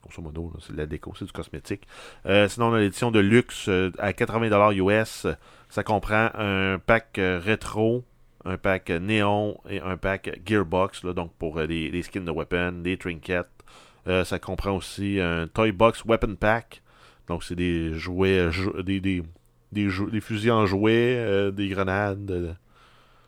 [0.02, 1.86] grosso modo, c'est de la déco, c'est du cosmétique.
[2.24, 5.26] Sinon, on a l'édition de luxe à 80$ US.
[5.68, 8.06] Ça comprend un pack rétro,
[8.46, 12.80] un pack néon et un pack gearbox, là, donc pour des, des, skins de weapons,
[12.82, 13.46] des trinkets.
[14.06, 16.82] ça comprend aussi un toy box weapon pack.
[17.28, 18.50] Donc, c'est des jouets,
[18.84, 19.22] des, des,
[19.72, 22.56] des, des, fusils en jouets, des grenades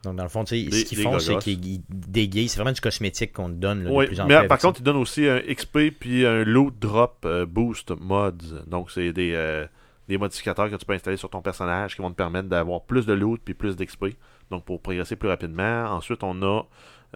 [0.04, 2.52] donc, dans le fond, ce qu'ils font, c'est qu'ils déguisent.
[2.52, 3.88] C'est vraiment du cosmétique qu'on te donne.
[3.90, 7.90] oui, mais par contre, ils donnent aussi un XP puis un loot drop euh, boost
[7.98, 8.62] mods.
[8.66, 9.66] Donc, c'est des, euh,
[10.08, 13.06] des modificateurs que tu peux installer sur ton personnage qui vont te permettre d'avoir plus
[13.06, 14.06] de loot puis plus d'XP.
[14.50, 15.84] Donc, pour progresser plus rapidement.
[15.90, 16.62] Ensuite, on a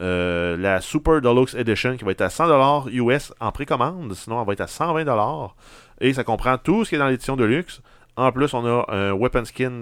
[0.01, 4.13] euh, la Super Deluxe Edition qui va être à 100$ US en précommande.
[4.15, 5.51] Sinon, elle va être à 120$.
[6.01, 7.81] Et ça comprend tout ce qui est dans l'édition de luxe.
[8.17, 9.81] En plus, on a un weapon skin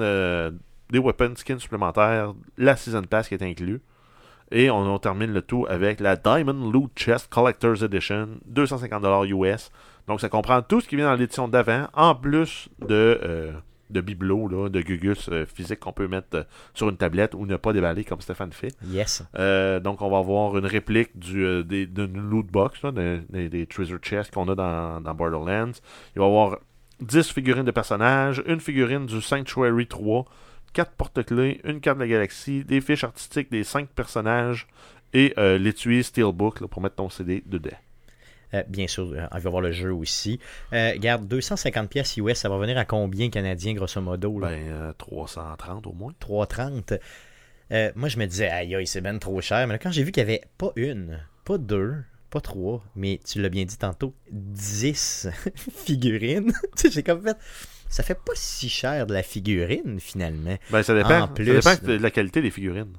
[0.90, 3.80] des weapon skins supplémentaires, la Season Pass qui est inclus.
[4.52, 9.70] Et on, termine le tout avec la Diamond Loot Chest Collector's Edition, 250$ US.
[10.08, 13.52] Donc ça comprend tout ce qui vient dans l'édition d'avant, en plus de, euh,
[13.90, 16.42] de bibelots, là, de gugus euh, physiques qu'on peut mettre euh,
[16.74, 18.74] sur une tablette ou ne pas déballer comme Stéphane fait.
[18.86, 19.22] Yes.
[19.82, 24.32] donc on va avoir une réplique du, des, d'une loot box, des, des, treasure chests
[24.32, 25.72] qu'on a dans, dans Borderlands.
[26.14, 26.58] Il va y avoir
[27.00, 30.24] 10 figurines de personnages, une figurine du Sanctuary 3,
[30.72, 34.66] 4 porte-clés, une carte de la galaxie, des fiches artistiques des 5 personnages
[35.12, 37.70] et euh, l'étui Steelbook pour mettre ton CD dedans.
[38.54, 40.40] Euh, bien sûr, euh, on va voir le jeu aussi.
[40.72, 45.92] garde 250 pièces US, ça va venir à combien canadiens grosso modo Ben 330 au
[45.92, 46.12] moins.
[46.18, 46.94] 330.
[47.94, 50.24] moi je me disais aïe aïe c'est ben trop cher, mais quand j'ai vu qu'il
[50.24, 51.96] n'y avait pas une, pas deux,
[52.30, 55.28] pas trois, mais tu l'as bien dit tantôt, 10
[55.84, 56.52] figurines.
[56.90, 57.36] j'ai comme fait
[57.90, 60.56] ça fait pas si cher de la figurine finalement.
[60.70, 61.26] Ben, ça dépend.
[61.26, 62.92] plus, ça dépend de la qualité des figurines.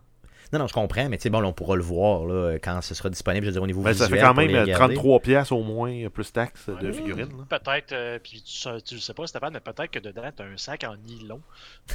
[0.54, 2.94] Non, non, je comprends, mais tu sais, bon, on pourra le voir là, quand ce
[2.94, 4.10] sera disponible, je veux dire, au niveau ben, visuel.
[4.10, 7.46] Ça fait quand même 33 euh, pièces au moins, plus taxes de figurines.
[7.50, 10.46] Peut-être, euh, puis tu, tu, le sais pas, Stéphane, mais peut-être que dedans, tu as
[10.46, 11.42] un sac en nylon.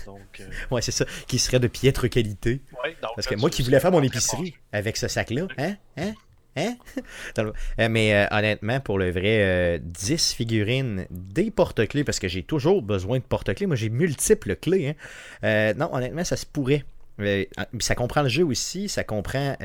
[0.06, 0.44] Donc, euh...
[0.70, 2.62] ouais, c'est ça, qui serait de piètre qualité.
[2.82, 6.12] Ouais, donc, Parce que moi qui voulais faire mon épicerie avec ce sac-là, hein, hein,
[6.56, 6.76] Hein?
[7.38, 12.42] Euh, mais euh, honnêtement, pour le vrai, 10 euh, figurines, des porte-clés, parce que j'ai
[12.42, 13.66] toujours besoin de porte-clés.
[13.66, 14.96] Moi, j'ai multiples clés.
[15.42, 15.74] Hein.
[15.74, 16.84] non, honnêtement, ça se pourrait.
[17.78, 19.56] Ça comprend le jeu aussi, ça comprend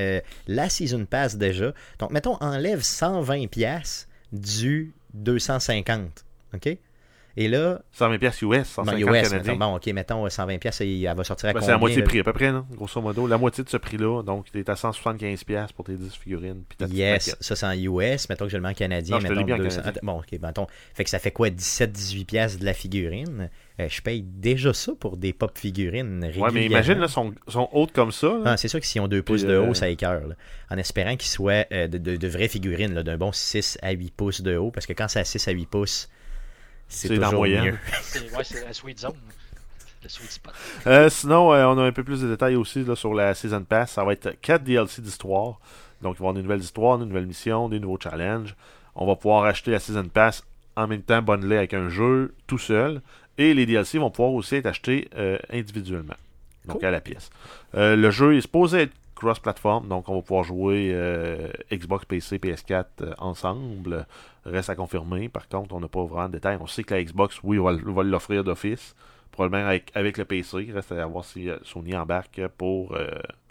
[0.47, 1.73] la Season Pass déjà.
[1.99, 6.25] Donc, mettons, enlève 120$ du 250.
[6.53, 6.77] OK?
[7.37, 7.81] Et là.
[7.93, 11.61] 120 pièces US, 150 US, bon, ok, mettons 120 pièces, elle va sortir à ben,
[11.61, 12.65] C'est la moitié de prix à peu près, non?
[12.71, 13.25] grosso modo.
[13.25, 14.21] La moitié de ce prix-là.
[14.21, 16.63] Donc, tu es à 175 pièces pour tes 10 figurines.
[16.67, 18.27] Puis yes, ça c'est en US.
[18.27, 19.17] Mettons que je le mets en canadien.
[19.17, 19.77] Non, mettons bien 200...
[19.77, 20.01] canadien.
[20.03, 20.67] Bon, ok, mettons.
[20.93, 23.49] Fait que ça fait quoi 17-18 pièces de la figurine?
[23.81, 26.45] Euh, Je paye déjà ça pour des pop figurines régulièrement.
[26.45, 28.39] Ouais, mais imagine, là, sont, sont hautes comme ça.
[28.45, 30.21] Ah, c'est sûr que s'ils ont 2 pouces de haut, euh, ça écœure.
[30.69, 34.13] En espérant qu'ils soient euh, de, de, de, vraies figurines, d'un bon 6 à 8
[34.13, 34.71] pouces de haut.
[34.71, 36.09] Parce que quand c'est à 6 à 8 pouces
[36.91, 37.63] c'est toujours moyen.
[37.63, 37.77] mieux.
[38.43, 39.13] c'est la sweet zone.
[40.87, 43.63] Euh, sinon, euh, on a un peu plus de détails aussi là, sur la Season
[43.63, 43.91] Pass.
[43.91, 45.59] Ça va être 4 DLC d'histoire.
[46.01, 48.55] Donc, il va y avoir des nouvelles histoires, des nouvelles missions, des nouveaux challenges.
[48.95, 50.43] On va pouvoir acheter la Season Pass
[50.75, 53.01] en même temps bundlé avec un jeu tout seul.
[53.41, 56.15] Et les DLC vont pouvoir aussi être achetés euh, individuellement.
[56.65, 57.31] Donc à la pièce.
[57.73, 60.95] le jeu est supposé être cross-platform, donc on va pouvoir jouer
[61.71, 64.05] Xbox, PC, PS4 ensemble.
[64.45, 65.29] Reste à confirmer.
[65.29, 66.57] Par contre, on n'a pas vraiment de détails.
[66.59, 68.95] On sait que la Xbox, oui, va, l'offrir d'office.
[69.31, 70.69] Probablement avec, avec le PC.
[70.73, 73.07] Reste à voir si euh, Sony embarque pour euh,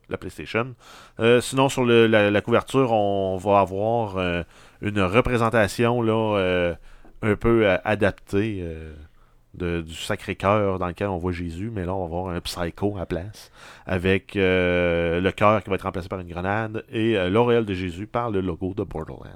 [0.08, 0.74] la PlayStation.
[1.20, 4.44] Euh, sinon, sur la, couverture, on va avoir
[4.82, 6.74] une représentation là,
[7.22, 8.64] un peu adaptée
[9.54, 13.06] du Sacré-Cœur dans lequel on voit Jésus, mais là on va voir un psycho à
[13.06, 13.50] place,
[13.84, 17.74] avec euh, le cœur qui va être remplacé par une grenade et euh, l'auréole de
[17.74, 19.26] Jésus par le logo de Borderlands.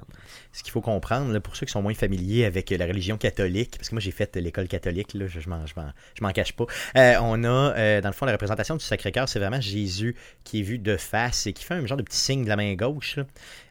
[0.53, 3.89] Ce qu'il faut comprendre, pour ceux qui sont moins familiers avec la religion catholique, parce
[3.89, 6.65] que moi j'ai fait l'école catholique, là, je, je m'en cache pas,
[6.97, 10.63] euh, on a dans le fond la représentation du Sacré-Cœur, c'est vraiment Jésus qui est
[10.63, 13.17] vu de face et qui fait un genre de petit signe de la main gauche,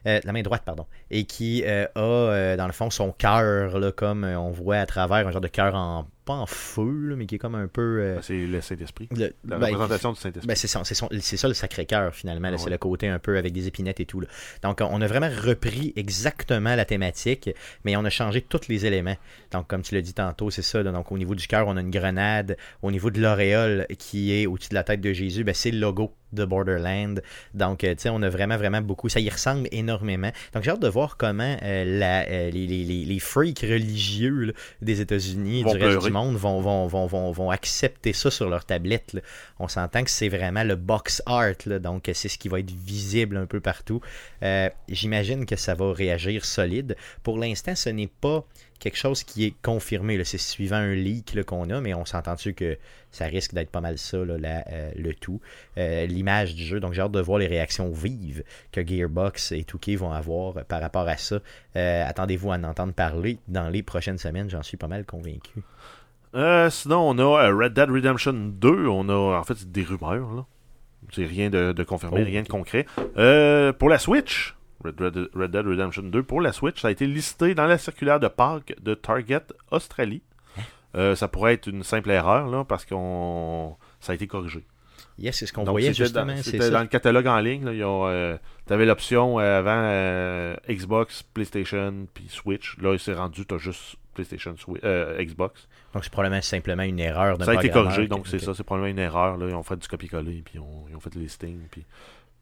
[0.05, 4.51] de la main droite, pardon, et qui a dans le fond son cœur, comme on
[4.51, 7.55] voit à travers un genre de cœur en pas en feu, mais qui est comme
[7.55, 7.99] un peu.
[8.01, 9.07] Euh, ben, c'est le Saint-Esprit.
[9.11, 10.47] La ben, représentation du Saint-Esprit.
[10.47, 12.57] Ben, c'est ça, ça, le Sacré-Cœur, finalement.
[12.57, 14.19] C'est le côté un peu avec des épinettes et tout.
[14.19, 14.27] Là.
[14.63, 17.49] Donc, on a vraiment repris exactement la thématique,
[17.83, 19.17] mais on a changé tous les éléments.
[19.51, 20.81] Donc, comme tu l'as dit tantôt, c'est ça.
[20.81, 22.57] au niveau du cœur, on a une grenade.
[22.81, 25.79] Au niveau de l'auréole qui est au-dessus de la tête de Jésus, ben, c'est le
[25.79, 27.21] logo de Borderland.
[27.53, 29.09] Donc, euh, tu sais, on a vraiment, vraiment beaucoup.
[29.09, 30.31] Ça y ressemble énormément.
[30.53, 34.45] Donc, j'ai hâte de voir comment euh, la, euh, les, les, les, les freaks religieux
[34.45, 38.31] là, des États-Unis et du reste du monde vont, vont, vont, vont, vont accepter ça
[38.31, 39.13] sur leur tablette.
[39.13, 39.21] là.
[39.59, 41.53] On s'entend que c'est vraiment le box art.
[41.65, 41.79] là.
[41.79, 44.01] donc, c'est ce qui va être visible un peu partout.
[44.43, 46.95] Euh, J'imagine que ça va réagir solide.
[47.23, 48.45] Pour l'instant, ce n'est pas
[48.79, 50.23] quelque chose qui est confirmé.
[50.23, 52.77] C'est suivant un leak qu'on a, mais on s'entend-tu que
[53.11, 55.39] ça risque d'être pas mal ça, là, la- euh, le tout.
[55.77, 56.79] Euh, L'image du jeu.
[56.79, 60.81] Donc j'ai hâte de voir les réactions vives que Gearbox et Touquet vont avoir par
[60.81, 61.39] rapport à ça.
[61.75, 65.61] Euh, Attendez-vous à en entendre parler dans les prochaines semaines, j'en suis pas mal convaincu.
[66.69, 68.87] Sinon, on a Red Dead Redemption 2.
[68.87, 70.45] On a en fait des rumeurs.
[71.13, 72.85] C'est rien de, de confirmé, Oh, rien de concret.
[73.17, 76.91] Euh, pour la Switch, Red, Red- Red Dead Redemption 2, pour la Switch, ça a
[76.91, 80.21] été listé dans la circulaire de Pâques de Target Australie.
[80.95, 84.63] Euh, ça pourrait être une simple erreur, là, parce qu'on ça a été corrigé.
[85.17, 86.33] Yes, c'est ce qu'on voyait justement.
[86.43, 87.63] c'était dans le catalogue en ligne.
[88.67, 92.77] Tu avais l'option euh, avant euh, Xbox, PlayStation, puis Switch.
[92.81, 95.67] Là, il s'est rendu, tu as juste PlayStation, Swi- euh, Xbox.
[95.93, 98.53] Donc c'est probablement simplement une erreur d'un Ça a été corrigé, donc c'est ça.
[98.53, 99.37] C'est probablement une erreur.
[99.37, 99.47] Là.
[99.49, 101.59] Ils ont fait du copier-coller, puis on- ils ont fait le listing.
[101.71, 101.85] Puis...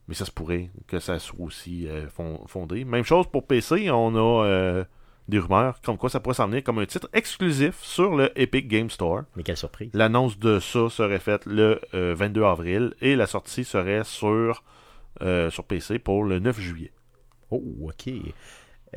[0.07, 2.83] Mais ça se pourrait que ça soit aussi euh, fon- fondé.
[2.83, 4.83] Même chose pour PC, on a euh,
[5.29, 8.67] des rumeurs comme quoi ça pourrait s'en venir comme un titre exclusif sur le Epic
[8.67, 9.21] Game Store.
[9.37, 9.89] Mais quelle surprise.
[9.93, 14.63] L'annonce de ça serait faite le euh, 22 avril et la sortie serait sur,
[15.21, 16.91] euh, sur PC pour le 9 juillet.
[17.49, 18.09] Oh, ok.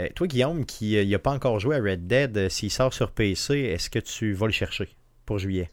[0.00, 3.12] Euh, toi, Guillaume, qui n'a pas encore joué à Red Dead, euh, s'il sort sur
[3.12, 4.88] PC, est-ce que tu vas le chercher
[5.24, 5.70] pour juillet?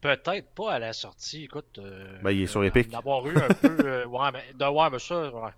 [0.00, 1.78] Peut-être pas à la sortie, écoute.
[1.78, 2.88] euh, Ben, il est sur Epic.
[2.90, 3.76] D'avoir eu un peu.
[3.86, 5.50] euh, ouais, mais, de, ouais, mais ça, ouais.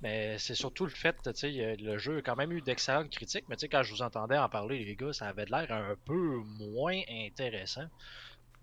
[0.00, 3.10] Mais c'est surtout le fait, tu sais, euh, le jeu a quand même eu d'excellentes
[3.10, 5.50] critiques, mais tu sais, quand je vous entendais en parler, les gars, ça avait de
[5.50, 7.84] l'air un peu moins intéressant.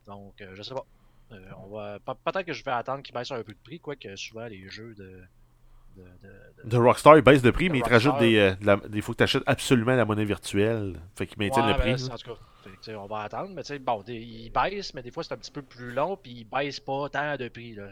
[0.07, 0.85] Donc, euh, je sais pas.
[1.31, 3.79] Euh, on va pe- Peut-être que je vais attendre qu'ils baissent un peu de prix,
[3.79, 5.23] quoique souvent les jeux de.
[5.99, 8.13] De, de- de- De Rockstar, il baisse de prix, De mais il te Rockstar.
[8.13, 8.37] rajoute des.
[8.37, 10.99] euh, de la- Il faut que tu achètes absolument la monnaie virtuelle.
[11.15, 11.93] Fait qu'il maintient Ouais, le prix.
[12.07, 12.39] ben, en tout cas,
[12.83, 15.33] fait on va attendre, mais tu sais, bon, des- ils baissent, mais des fois c'est
[15.33, 17.75] un petit peu plus long, puis ils baissent pas tant de prix.
[17.75, 17.87] Là.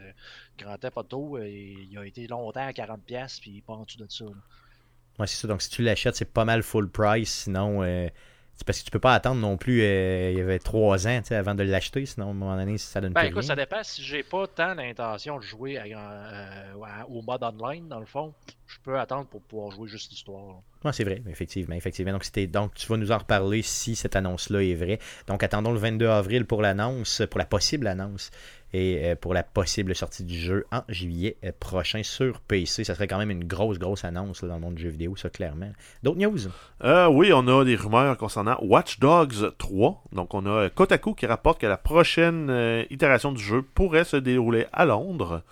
[0.57, 4.07] Grand Theft Auto, euh, il a été longtemps à 40$, puis pas en dessous de
[4.09, 4.25] ça.
[4.25, 4.31] là.
[5.19, 5.47] Ouais, c'est ça.
[5.47, 7.43] Donc, si tu l'achètes, c'est pas mal full price.
[7.45, 8.07] Sinon, euh,
[8.57, 9.81] c'est parce que tu peux pas attendre non plus.
[9.83, 12.05] euh, il y avait trois ans avant de l'acheter.
[12.05, 13.47] Sinon, à un moment donné, ça donne Ben plus écoute, rien.
[13.49, 13.83] ça dépend.
[13.83, 16.73] Si j'ai pas tant l'intention de jouer à- euh,
[17.07, 18.33] au mode online, dans le fond,
[18.65, 20.55] je peux attendre pour pouvoir jouer juste l'histoire.
[20.91, 22.17] C'est vrai, effectivement, effectivement.
[22.51, 24.99] Donc, tu vas nous en reparler si cette annonce-là est vraie.
[25.27, 28.31] Donc, attendons le 22 avril pour l'annonce, pour la possible annonce,
[28.73, 32.83] et euh, pour la possible sortie du jeu en juillet euh, prochain sur PC.
[32.83, 35.29] Ça serait quand même une grosse, grosse annonce dans le monde du jeu vidéo, ça,
[35.29, 35.71] clairement.
[36.03, 36.39] D'autres news?
[36.83, 40.03] Euh, oui, on a des rumeurs concernant Watch Dogs 3.
[40.11, 44.65] Donc, on a Kotaku qui rapporte que la prochaine itération du jeu pourrait se dérouler
[44.73, 45.43] à Londres.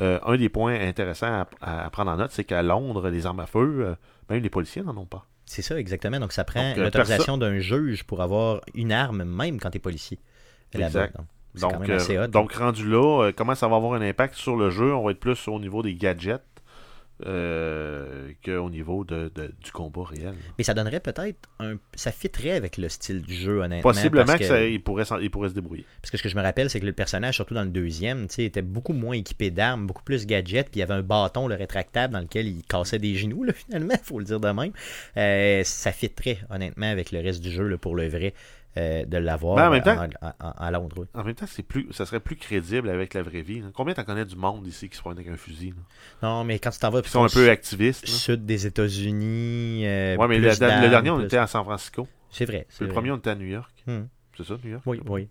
[0.00, 3.40] Euh, un des points intéressants à, à prendre en note, c'est qu'à Londres, les armes
[3.40, 3.94] à feu, euh,
[4.30, 5.26] même les policiers n'en ont pas.
[5.44, 6.18] C'est ça, exactement.
[6.18, 9.80] Donc, ça prend euh, l'autorisation d'un juge pour avoir une arme, même quand tu es
[9.80, 10.18] policier.
[10.72, 11.14] Exact.
[11.16, 11.26] Donc,
[11.60, 12.28] Donc, même assez hot.
[12.28, 14.94] donc, rendu là, comment ça va avoir un impact sur le jeu?
[14.94, 16.42] On va être plus au niveau des gadgets
[17.26, 20.34] euh, qu'au niveau de, de- du combat réel.
[20.58, 21.76] Mais ça donnerait peut-être un.
[21.94, 23.90] Ça fitterait avec le style du jeu, honnêtement.
[23.90, 25.84] Possiblement parce que, ça- il, pourrait, s'en- il pourrait se débrouiller.
[26.00, 28.26] Parce que ce que je me rappelle, c'est que le personnage, surtout dans le deuxième,
[28.38, 31.54] était beaucoup moins équipé d'armes, beaucoup plus gadget, puis il y avait un bâton le
[31.54, 34.72] rétractable dans lequel il cassait des genoux, là, finalement, faut le dire de même.
[35.16, 38.34] Euh, ça fitterait, honnêtement, avec le reste du jeu, là, pour le vrai,
[38.78, 40.96] euh, de l'avoir Ben, en même temps- en- en- en Londres.
[41.00, 41.06] oui.
[41.14, 43.60] En même temps, c'est plus, ça serait plus crédible avec la vraie vie.
[43.60, 43.66] là.
[43.74, 46.28] Combien t'en connais du monde ici qui se promène avec un fusil là?
[46.28, 48.06] Non, mais quand tu t'en vas Qui sont un peu activistes.
[48.06, 50.56] sud des États-Unis, euh, Ouais, mais le,
[50.90, 52.08] dernier, on plus- était à San Francisco.
[52.30, 52.66] C'est vrai.
[52.80, 52.94] Le vrai.
[52.94, 53.70] premier, on était à New York.
[53.86, 54.02] Hmm.
[54.34, 54.82] C'est ça, New York?
[54.86, 55.28] Oui, oui.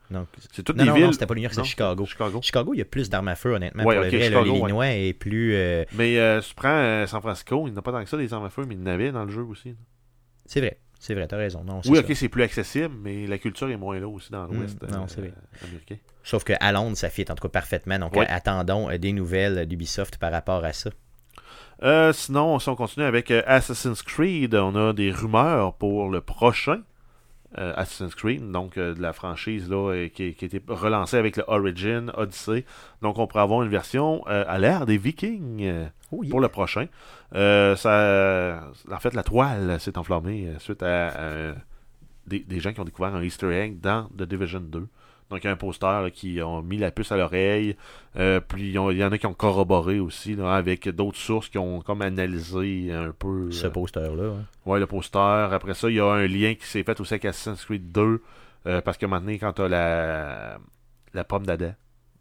[0.51, 1.05] C'est toutes non, des non, villes.
[1.05, 2.05] non, c'était pas New York, c'est Chicago.
[2.05, 2.39] Chicago.
[2.43, 3.83] Chicago, il y a plus d'armes à feu, honnêtement.
[3.83, 4.17] Ouais, pour ok, le
[4.75, 5.55] vrai, est plus.
[5.55, 8.09] euh, Mais euh, tu prends euh, San Francisco, il n'y en a pas tant que
[8.09, 9.73] ça des armes à feu, mais il y en avait dans le jeu aussi.
[10.45, 11.63] C'est vrai, c'est vrai, t'as raison.
[11.63, 14.77] Non, Oui, ok, c'est plus accessible, mais la culture est moins là aussi dans l'Ouest
[14.81, 15.33] Hmm, non, euh, c'est vrai.
[15.63, 15.95] américain.
[16.23, 17.97] Sauf qu'à Londres, ça fit en tout cas parfaitement.
[17.97, 18.27] Donc, Ouais.
[18.29, 20.91] attendons euh, des nouvelles d'Ubisoft par rapport à ça.
[21.81, 26.21] Euh, sinon, si on continue avec euh, Assassin's Creed, on a des rumeurs pour le
[26.21, 26.81] prochain
[27.57, 31.17] euh, Assassin's Creed, donc euh, de la franchise là, euh, qui, qui a été relancée
[31.17, 32.63] avec le Origin, Odyssey.
[33.01, 35.89] Donc, on pourrait avoir une version à l'ère des Vikings.
[36.11, 36.29] Oh, yeah.
[36.29, 36.87] pour le prochain.
[37.33, 41.53] Ça, en fait, la toile s'est enflammée suite à
[42.27, 44.87] des, des gens qui ont découvert un Easter egg dans The Division 2.
[45.31, 47.75] Donc, il y a un poster là, qui ont mis la puce à l'oreille.
[48.17, 51.57] Euh, puis, il y en a qui ont corroboré aussi là, avec d'autres sources qui
[51.57, 54.23] ont comme analysé un peu Ce euh, poster-là.
[54.39, 54.45] hein.
[54.65, 55.17] ouais, le poster.
[55.51, 58.21] Après ça, il y a un lien qui s'est fait aussi avec Assassin's Creed 2.
[58.67, 60.57] euh, parce que maintenant, quand tu as la,
[61.13, 61.73] la pomme d'Adam,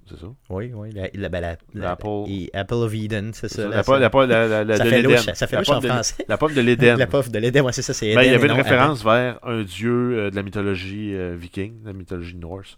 [0.08, 0.26] c'est ça?
[0.48, 0.90] Oui, oui.
[0.92, 2.24] La, la, ben, la- la- L'Apple.
[2.28, 3.68] et Apple of Eden, c'est ça.
[3.68, 5.18] La, pomme- pomme- l'Éden.
[5.58, 6.24] en pomme de- français.
[6.26, 6.96] La pomme de l'Éden.
[6.98, 9.38] La pof de l'Eden, ouais, c'est ça, c'est Ben, il y avait une référence vers
[9.44, 12.76] un dieu euh, de la mythologie euh, viking, de la mythologie norse.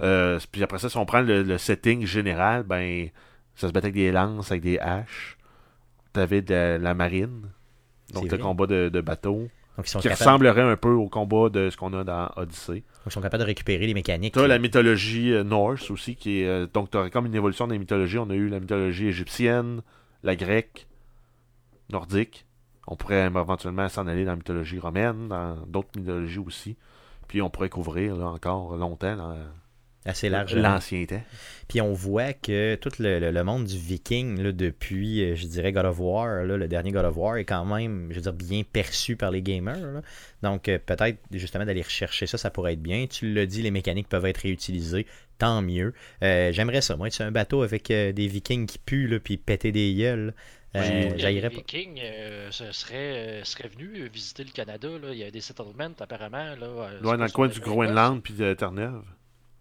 [0.00, 3.08] Euh, puis après ça, si on prend le, le setting général, ben
[3.54, 5.36] ça se battait avec des lances, avec des haches.
[6.12, 7.42] T'avais de la marine,
[8.12, 11.08] donc le combat de, de bateau, Donc, ils sont, qui capables, ressemblerait un peu au
[11.08, 12.82] combat de ce qu'on a dans Odyssey.
[13.06, 14.34] ils sont capables de récupérer les mécaniques.
[14.34, 16.46] T'as la mythologie euh, norse aussi, qui est.
[16.48, 18.18] euh, donc t'aurais comme une évolution des mythologies.
[18.18, 19.82] On a eu la mythologie égyptienne,
[20.24, 20.88] la grecque,
[21.92, 22.46] nordique.
[22.88, 26.76] On pourrait éventuellement s'en aller dans la mythologie romaine, dans d'autres mythologies aussi.
[27.28, 29.36] Puis on pourrait couvrir là, encore longtemps dans
[30.04, 30.54] assez large.
[30.54, 31.22] l'ancien temps.
[31.68, 35.46] Puis on voit que tout le, le- le monde du viking, là, depuis, euh, je
[35.46, 38.20] dirais, God of War, là, le dernier God of War, est quand même, je veux
[38.22, 39.76] dire, bien perçu par les gamers.
[39.92, 40.00] là.
[40.42, 43.06] Donc euh, peut-être justement d'aller rechercher ça, ça pourrait être bien.
[43.06, 45.06] Tu l'as dit, les mécaniques peuvent être réutilisées,
[45.38, 45.92] tant mieux.
[46.22, 49.20] Euh, J'aimerais ça, moi, être sur un bateau avec euh, des vikings qui puent, là,
[49.20, 50.34] puis péter des gueules.
[50.76, 51.48] Euh, Les.
[51.48, 52.94] Vikings euh, ce serait,
[53.40, 54.88] euh, seraient venus visiter le Canada.
[54.88, 55.08] Là.
[55.12, 56.54] Il y a des settlements apparemment.
[56.60, 57.58] Là, Loin dans le coin du.
[57.60, 59.02] Groenland puis de Terre-Neuve.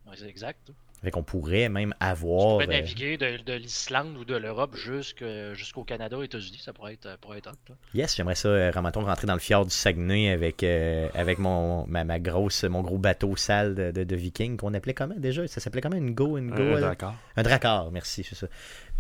[0.10, 0.72] Ouais, c'est exact.
[1.02, 2.48] Fait qu'on pourrait même On avoir.
[2.50, 6.60] pourrait euh, naviguer de, de l'Islande ou de l'Europe jusqu'au Canada aux États-Unis.
[6.62, 7.76] Ça pourrait être, pourrait être hot, là.
[7.94, 11.88] Yes, j'aimerais ça, euh, Ramaton, rentrer dans le fjord du Saguenay avec, euh, avec mon,
[11.88, 15.48] ma, ma grosse, mon gros bateau sale de, de, de viking qu'on appelait comment déjà?
[15.48, 15.96] Ça s'appelait comment?
[15.96, 17.16] Une go, une go Euh, euh, D'accord.
[17.38, 18.48] Un dracar, merci, c'est ça.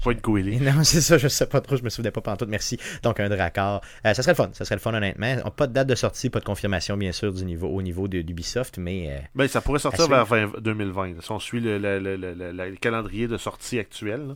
[0.03, 0.57] Pas être goélé.
[0.59, 2.77] Non, c'est ça, je sais pas trop, je me souvenais pas pantoute, merci.
[3.03, 3.81] Donc un dracar.
[4.05, 5.35] Euh, ça serait le fun, ça serait le fun honnêtement.
[5.51, 8.77] Pas de date de sortie, pas de confirmation bien sûr du niveau, au niveau d'Ubisoft,
[8.77, 11.07] mais euh, Ben, ça pourrait sortir vers 20 2020.
[11.15, 14.35] là, Si on suit le, le- le- le- le- le calendrier de sortie actuel, là.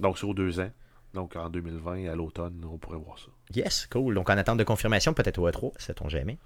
[0.00, 0.70] donc sur deux ans.
[1.14, 3.26] Donc en 2020, à l'automne, on pourrait voir ça.
[3.54, 4.14] yes, cool.
[4.14, 6.36] Donc en attente de confirmation, peut-être au E3, sait-on jamais.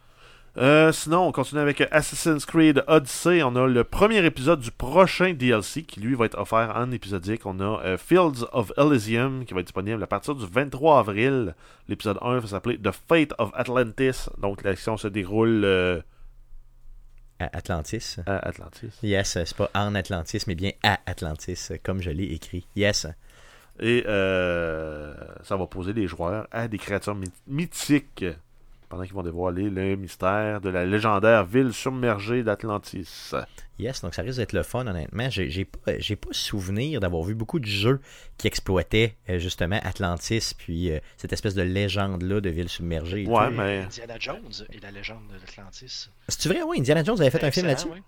[0.57, 3.43] Euh, sinon, on continue avec Assassin's Creed Odyssey.
[3.43, 7.47] On a le premier épisode du prochain DLC qui, lui, va être offert en épisodique.
[7.47, 11.55] On a euh, Fields of Elysium qui va être disponible à partir du 23 avril.
[11.89, 14.29] L'épisode 1 va s'appeler The Fate of Atlantis.
[14.39, 16.01] Donc, l'action se déroule euh,
[17.39, 18.17] À Atlantis.
[18.27, 18.91] à Atlantis.
[19.05, 22.67] Yes, c'est pas en Atlantis, mais bien à Atlantis, comme je l'ai écrit.
[22.75, 23.07] Yes.
[23.79, 28.25] Et ça va poser les joueurs à des créatures myth- mythiques
[28.91, 33.33] pendant qu'ils vont dévoiler le mystère de la légendaire ville submergée d'Atlantis.
[33.79, 35.31] Yes, donc ça risque d'être le fun, honnêtement.
[35.31, 38.01] J'ai j'ai pas, j'ai pas souvenir d'avoir vu beaucoup de jeux
[38.37, 43.27] qui exploitaient euh, justement Atlantis, puis euh, cette espèce de légende-là de ville submergée.
[43.27, 46.11] Ouais, mais Indiana Jones et la légende de l'Atlantis.
[46.29, 46.63] C'est-tu vrai?
[46.63, 47.89] Oui, Indiana Jones avait fait un film là-dessus.
[47.91, 48.03] Oui.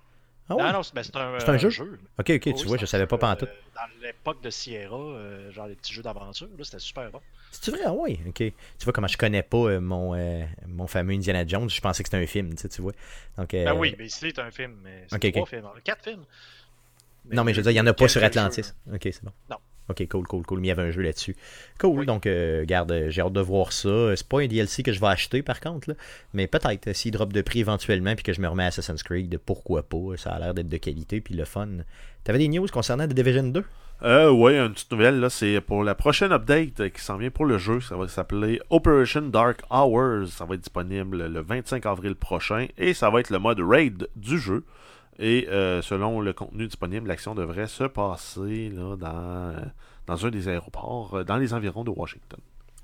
[0.48, 0.62] Ah ouais?
[0.64, 1.98] Non, non, c'est ben, c'est un, C'est un euh, jeu?
[2.18, 3.48] Ok, ok, tu vois, c'est je savais pas jeu, pantoute.
[3.48, 7.20] euh, Dans l'époque de Sierra, euh, genre les petits jeux d'aventure, là, c'était super bon.
[7.50, 7.80] C'est-tu vrai?
[7.86, 8.34] Ah oui, ok.
[8.36, 8.52] Tu
[8.84, 12.08] vois comment je connais pas euh, mon, euh, mon fameux Indiana Jones, je pensais que
[12.08, 12.92] c'était un film, tu sais, tu vois.
[13.36, 14.76] Donc, euh, Ben oui, mais c'est un film.
[14.82, 15.68] mais C'est trois films.
[15.84, 16.24] Quatre films.
[17.30, 18.72] Non, mais je veux dire, il n'y en a pas sur Atlantis.
[18.92, 19.32] Ok, c'est bon.
[19.50, 19.56] Non.
[19.88, 20.60] Ok, cool, cool, cool.
[20.60, 21.36] Mais il y avait un jeu là-dessus.
[21.78, 22.06] Cool, Oui.
[22.06, 23.88] donc, euh, garde, j'ai hâte de voir ça.
[23.88, 25.96] Euh, C'est pas un DLC que je vais acheter, par contre, là.
[26.32, 29.02] mais peut-être, euh, s'il drop de prix éventuellement, puis que je me remets à Assassin's
[29.02, 30.16] Creed, pourquoi pas.
[30.16, 31.68] Ça a l'air d'être de qualité, puis le fun.
[32.24, 33.64] T'avais des news concernant The Division 2
[34.04, 37.30] Euh, ouais, une petite nouvelle, là, c'est pour la prochaine update euh, qui s'en vient
[37.30, 37.80] pour le jeu.
[37.80, 40.28] Ça va s'appeler Operation Dark Hours.
[40.28, 44.08] Ça va être disponible le 25 avril prochain et ça va être le mode raid
[44.16, 44.64] du jeu.
[45.18, 48.96] Et euh, selon le contenu disponible, l'action devrait se passer dans,
[50.08, 52.40] un des aéroports, euh, dans les environs de Washington.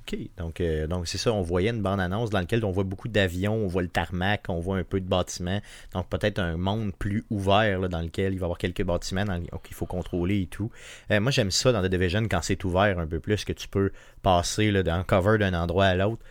[0.07, 3.09] Ok, donc euh, donc c'est ça, on voyait une bande-annonce dans laquelle on voit beaucoup
[3.09, 5.61] d'avions, on voit le tarmac, on voit un peu de bâtiments,
[5.93, 9.27] donc peut-être un monde plus ouvert dans lequel il va y avoir quelques bâtiments
[9.63, 10.71] qu'il faut contrôler et tout.
[11.11, 13.93] Moi j'aime ça dans The Division quand c'est ouvert un peu plus, que tu peux
[14.23, 16.23] passer d'un cover d'un endroit à l'autre,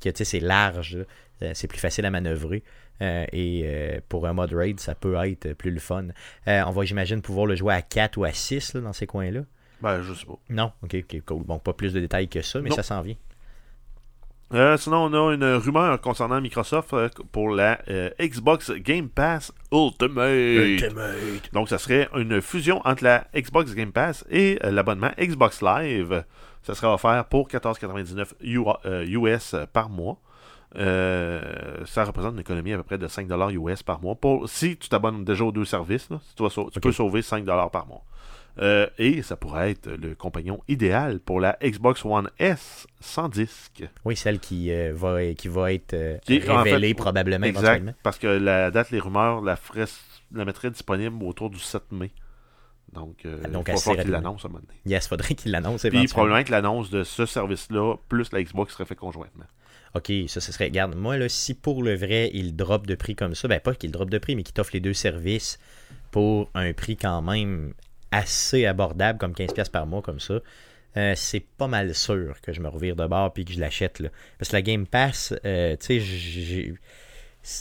[0.00, 0.98] puis que tu sais c'est large.
[1.42, 2.62] Euh, c'est plus facile à manœuvrer.
[3.02, 6.06] Euh, et euh, pour un mode raid, ça peut être plus le fun.
[6.48, 9.06] Euh, on va, j'imagine, pouvoir le jouer à 4 ou à 6 là, dans ces
[9.06, 9.40] coins-là.
[9.82, 10.38] Ben, je sais pas.
[10.48, 11.42] Non, ok, ok, cool.
[11.44, 12.76] Bon, pas plus de détails que ça, mais Non.
[12.76, 13.16] ça s'en vient.
[14.54, 19.52] Euh, sinon, on a une rumeur concernant Microsoft euh, pour la euh, Xbox Game Pass
[19.72, 21.52] Ultimate.
[21.52, 26.24] Donc, ça serait une fusion entre la Xbox Game Pass et euh, l'abonnement Xbox Live.
[26.66, 30.18] Ça serait offert pour 14,99 U- euh, US par mois.
[30.74, 31.40] Euh,
[31.86, 34.16] ça représente une économie à peu près de 5$ US par mois.
[34.16, 38.02] Pour, si tu t'abonnes déjà aux deux services, là, tu, peux sauver 5$ par mois.
[38.58, 43.84] Euh, et ça pourrait être le compagnon idéal pour la Xbox One S sans disque.
[44.04, 45.94] Oui, celle qui, euh, va, qui va être
[46.24, 49.84] Qui en révélée fait, probablement Exact, parce que la date, les rumeurs la, ferait,
[50.34, 52.10] la mettraient disponible autour du 7 mai.
[52.96, 54.80] Donc, euh, Ah, donc il falloir qu'il l'annonce à un moment donné.
[54.86, 58.86] Yes, faudrait qu'il l'annonce Puis probablement que l'annonce de ce service-là, plus la Xbox, serait
[58.86, 59.44] fait conjointement.
[59.94, 60.64] Ok, ça, ce serait.
[60.66, 63.74] Regarde, moi, là, si pour le vrai, il drop de prix comme ça, ben pas
[63.74, 65.58] qu'il drop de prix, mais qu'il t'offre les deux services
[66.10, 67.72] pour un prix quand même
[68.10, 70.40] assez abordable comme 15$ par mois comme ça,
[70.96, 74.00] euh, c'est pas mal sûr que je me revire de bord puis que je l'achète.
[74.00, 74.08] là.
[74.38, 76.74] Parce que la Game Pass, euh, tu sais, j'ai-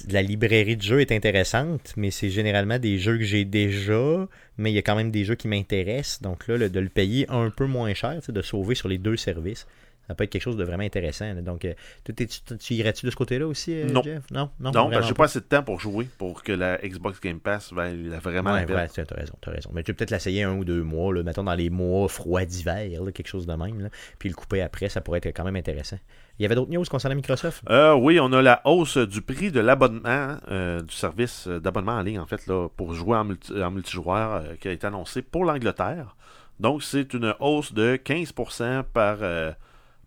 [0.09, 4.27] la librairie de jeux est intéressante, mais c'est généralement des jeux que j'ai déjà,
[4.57, 6.21] mais il y a quand même des jeux qui m'intéressent.
[6.21, 9.67] Donc là, de le payer un peu moins cher, de sauver sur les deux services,
[10.07, 11.25] ça peut être quelque chose de vraiment intéressant.
[11.33, 11.41] là.
[11.41, 14.03] Donc, euh, t'es- tu, tu irais-tu de ce côté-là aussi, euh, Non.
[14.03, 14.23] Jeff?
[14.31, 16.77] Non, non, Non, parce que j'ai pas assez de temps pour jouer pour que la
[16.77, 18.75] Xbox Game Pass vaille vraiment Ouais, la peine.
[18.75, 19.69] ouais, t'as t'as raison, t'as raison.
[19.73, 22.45] Mais tu peux peut-être l'essayer un ou deux mois, là, mettons dans les mois froids
[22.45, 23.81] d'hiver, quelque chose de même.
[23.81, 23.89] là.
[24.19, 25.97] Puis le couper après, ça pourrait être quand même intéressant.
[26.37, 27.63] Il y avait d'autres news concernant Microsoft?
[27.69, 32.01] Euh, oui, on a la hausse du prix de l'abonnement, euh, du service d'abonnement en
[32.01, 35.21] ligne, en fait, là, pour jouer en, multi- en multijoueur euh, qui a été annoncé
[35.21, 36.17] pour l'Angleterre.
[36.59, 39.17] Donc, c'est une hausse de 15% par,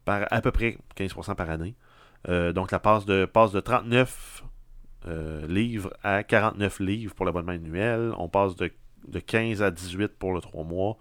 [0.08, 1.74] par à peu près 15% par année.
[2.28, 4.42] Euh, donc, la passe de, passe de 39
[5.06, 8.12] euh, livres à 49 livres pour l'abonnement annuel.
[8.16, 8.72] On passe de,
[9.06, 10.96] de 15 à 18 pour le 3 mois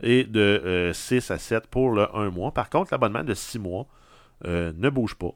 [0.00, 2.54] et de euh, 6 à 7 pour le 1 mois.
[2.54, 3.88] Par contre, l'abonnement de 6 mois
[4.46, 5.34] euh, ne bouge pas.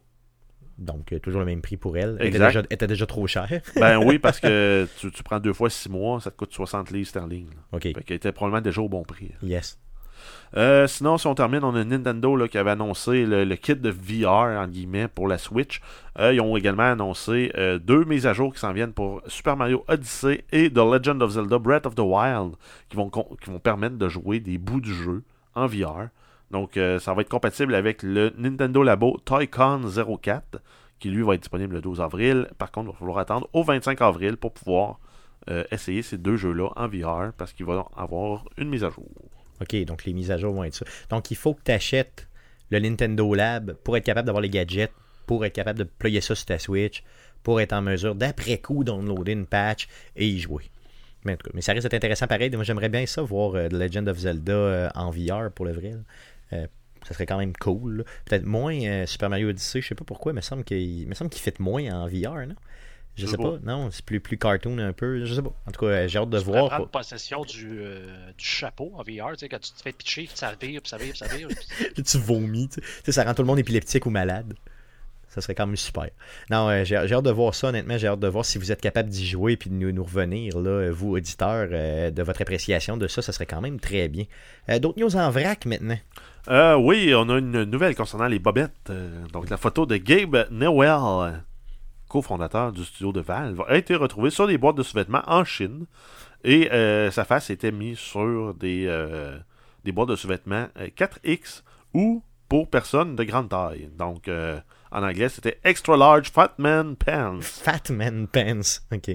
[0.78, 2.16] Donc, euh, toujours le même prix pour elle.
[2.20, 3.48] Elle était déjà, était déjà trop cher.
[3.76, 6.90] Ben oui, parce que tu, tu prends deux fois six mois, ça te coûte 60
[6.90, 7.48] livres sterling.
[7.48, 7.62] là.
[7.72, 7.82] OK.
[7.82, 9.32] Fait qu'elle était probablement déjà au bon prix.
[9.42, 9.78] Yes.
[10.56, 14.60] Euh, sinon, si on termine, on a Nintendo qui avait annoncé le, kit de VR
[14.60, 15.80] en guillemets pour la Switch.
[16.18, 19.56] Euh, ils ont également annoncé euh, deux mises à jour qui s'en viennent pour Super
[19.56, 22.54] Mario Odyssey et The Legend of Zelda Breath of the Wild
[22.88, 25.22] qui vont, vont permettre de jouer des bouts du jeu
[25.54, 26.08] en VR.
[26.50, 29.80] Donc, ça va être compatible avec le Nintendo Labo Toy-Con
[30.22, 30.60] 04
[31.00, 32.48] qui lui va être disponible le 12 avril.
[32.56, 35.00] Par contre, il va falloir attendre au 25 avril pour pouvoir
[35.72, 39.04] essayer ces deux jeux-là en VR parce qu'il va avoir une mise à jour.
[39.60, 40.84] OK, donc les mises à jour vont être ça.
[41.10, 42.28] Donc, il faut que tu achètes
[42.70, 44.92] le Nintendo Lab pour être capable d'avoir les gadgets,
[45.26, 47.02] pour être capable de ployer ça sur ta Switch,
[47.42, 50.64] pour être en mesure d'après coup downloader une patch et y jouer.
[51.24, 52.50] Mais, ça risque d'être intéressant pareil.
[52.50, 55.72] Moi, j'aimerais bien ça, voir euh, The Legend of Zelda euh, en VR pour le
[55.72, 55.94] vrai.
[56.52, 56.66] Euh,
[57.04, 58.04] ça serait quand même cool.
[58.24, 60.40] Peut-être moins Super Mario Odyssey, je sais pas pourquoi, mais
[60.70, 62.56] il me semble qu'il fit moins en VR, non?
[63.16, 63.42] Je Je sais pas.
[63.52, 63.58] pas.
[63.64, 65.24] Non, c'est plus, plus cartoon un peu.
[65.24, 65.52] Je sais pas.
[65.66, 66.68] En tout cas, euh, j'ai hâte de Tu voir.
[66.68, 70.22] prendre possession du, euh, du chapeau en VR, tu sais, quand tu te fais pitcher,
[70.24, 71.48] puis ça vire, puis ça vire, puis ça vire.
[71.48, 72.68] puis- Puis tu vomis.
[72.68, 72.80] Tu sais.
[72.80, 74.52] Tu sais, ça rend tout le monde épileptique ou malade.
[75.28, 76.08] Ça serait quand même super.
[76.50, 77.98] Non, euh, j'ai j'ai hâte de voir ça, honnêtement.
[77.98, 80.58] J'ai hâte de voir si vous êtes capable d'y jouer et de nous, nous revenir,
[80.58, 83.20] là, vous, auditeurs, euh, de votre appréciation de ça.
[83.20, 84.24] Ça serait quand même très bien.
[84.70, 85.98] Euh, D'autres news en vrac maintenant?
[86.48, 88.70] Euh, oui, on a une nouvelle concernant les bobettes.
[88.88, 91.42] Euh, donc, la photo de Gabe Newell,
[92.20, 95.84] cofondateur du studio de Valve, a été retrouvée sur des boîtes de sous-vêtements en Chine.
[96.44, 99.36] Et euh, sa face était mise sur des, euh,
[99.84, 101.62] des boîtes de sous-vêtements euh, 4X
[101.92, 103.90] ou pour personnes de grande taille.
[103.98, 104.58] Donc, euh,
[104.92, 107.38] en anglais, c'était Extra Large Fat Man Pants.
[107.42, 108.80] Fat Man Pants.
[108.92, 109.08] OK.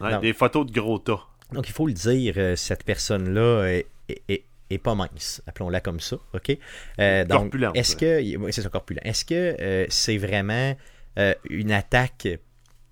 [0.00, 1.22] Ouais, des photos de gros tas.
[1.52, 5.42] Donc, il faut le dire, cette personne-là est, est- est- est pas mince.
[5.46, 6.16] Appelons-la comme ça.
[6.34, 6.56] OK?
[7.00, 8.52] Euh, donc, est-ce que.
[8.52, 9.00] C'est corpulent.
[9.02, 10.74] Est-ce que euh, c'est vraiment
[11.18, 12.28] euh, une attaque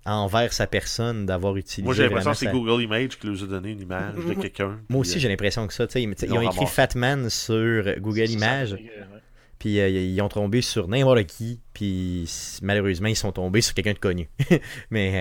[0.05, 1.83] envers sa personne d'avoir utilisé.
[1.83, 4.33] Moi, j'ai l'impression que c'est sa- Google Image qui nous a donné une image de
[4.33, 4.79] quelqu'un.
[4.89, 5.87] Moi aussi, j'ai l'impression que ça.
[5.87, 6.65] tu sais, Ils, ils ont écrit.
[6.65, 9.21] Fatman sur Google C'est ça, Images, euh, ouais.
[9.63, 12.29] Puis euh, ils ont tombé sur n'importe qui, puis
[12.61, 14.29] malheureusement, ils sont tombés sur quelqu'un de connu.
[14.89, 15.11] Mais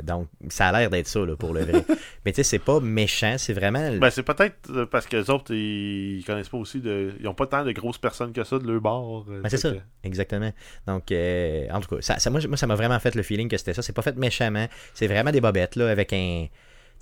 [0.00, 1.84] euh, donc, ça a l'air d'être ça, là, pour le vrai.
[2.26, 3.96] Mais tu sais, c'est pas méchant, c'est vraiment.
[3.98, 7.14] Ben, c'est peut-être euh, parce que les autres, ils, connaissent pas aussi de.
[7.20, 9.24] Ils ont pas tant de grosses personnes que ça de leur bord.
[9.28, 10.50] Ben, c'est ça, que- exactement.
[10.88, 13.48] Donc, euh, en tout cas, ça, ça- moi, moi, ça m'a vraiment fait le feeling
[13.48, 13.82] que c'était ça.
[13.82, 14.66] C'est pas fait méchamment.
[14.94, 16.46] C'est vraiment des bobettes, là, avec un.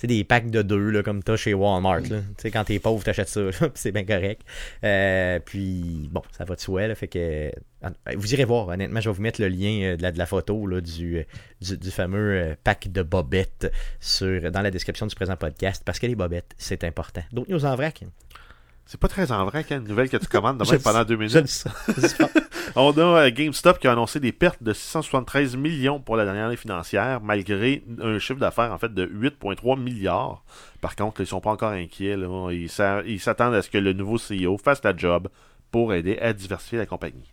[0.01, 2.20] Sais, des packs de deux, là, comme t'as chez Walmart, là.
[2.20, 3.42] Tu sais, quand t'es pauvre, t'achètes ça,
[3.74, 4.40] c'est bien correct.
[4.82, 7.53] Euh, puis, bon, ça va de soi, là, fait que.
[8.16, 10.24] Vous irez voir, honnêtement, je vais vous mettre le lien euh, de la, de la
[10.24, 11.24] photo, là, du, euh,
[11.61, 13.70] du, du fameux pack de bobettes
[14.01, 17.22] sur, dans la description du présent podcast, parce que les bobettes, c'est important.
[17.30, 18.03] D'autres news en vrac?
[18.86, 21.64] C'est pas très en vrai, une nouvelle que tu commandes demain pendant deux minutes.
[22.76, 26.46] On a euh, GameStop qui a annoncé des pertes de 673 millions pour la dernière
[26.46, 30.42] année financière, malgré un chiffre d'affaires en fait de 8,3 milliards.
[30.80, 32.16] Par contre, ils sont pas encore inquiets.
[32.52, 35.28] Ils s'a- ils s'attendent à ce que le nouveau CEO fasse la job
[35.70, 37.32] pour aider à diversifier la compagnie.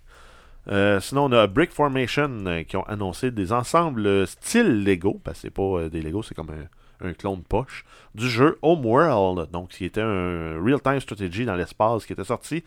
[0.69, 5.37] Euh, sinon, on a Brick Formation euh, qui ont annoncé des ensembles style Lego, parce
[5.37, 9.69] que c'est pas des Lego, c'est comme un, un clone poche, du jeu Homeworld, donc
[9.69, 12.63] qui était un real-time strategy dans l'espace qui était sorti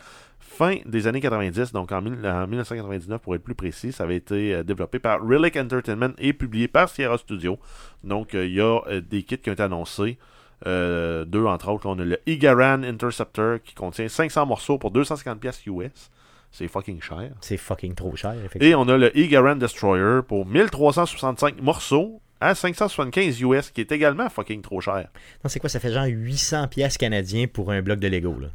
[0.61, 3.93] fin des années 90, donc en, mille- en 1999 pour être plus précis.
[3.93, 7.59] Ça avait été euh, développé par Relic Entertainment et publié par Sierra Studio.
[8.05, 10.19] Donc euh, il y a euh, des kits qui ont été annoncés.
[10.67, 15.41] Euh, deux entre autres, on a le Igaran Interceptor qui contient 500 morceaux pour 250
[15.41, 16.11] pièces US.
[16.51, 17.31] C'est fucking cher.
[17.41, 18.67] C'est fucking trop cher, effectivement.
[18.69, 24.29] Et on a le Igaran Destroyer pour 1365 morceaux à 575 US, qui est également
[24.29, 25.09] fucking trop cher.
[25.43, 28.49] Non, c'est quoi Ça fait genre 800 pièces canadiens pour un bloc de Lego, là?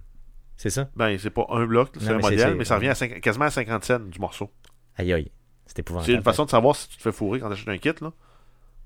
[0.57, 3.07] C'est ça Ben, c'est pas un bloc, c'est un mais modèle, mais ça revient à
[3.19, 4.49] quasiment à 50 cents du morceau.
[4.97, 5.31] Aïe aïe.
[5.65, 6.11] C'est épouvantable.
[6.11, 7.91] C'est une façon de savoir si tu te fais fourrer quand tu achètes un kit.
[8.01, 8.11] Là.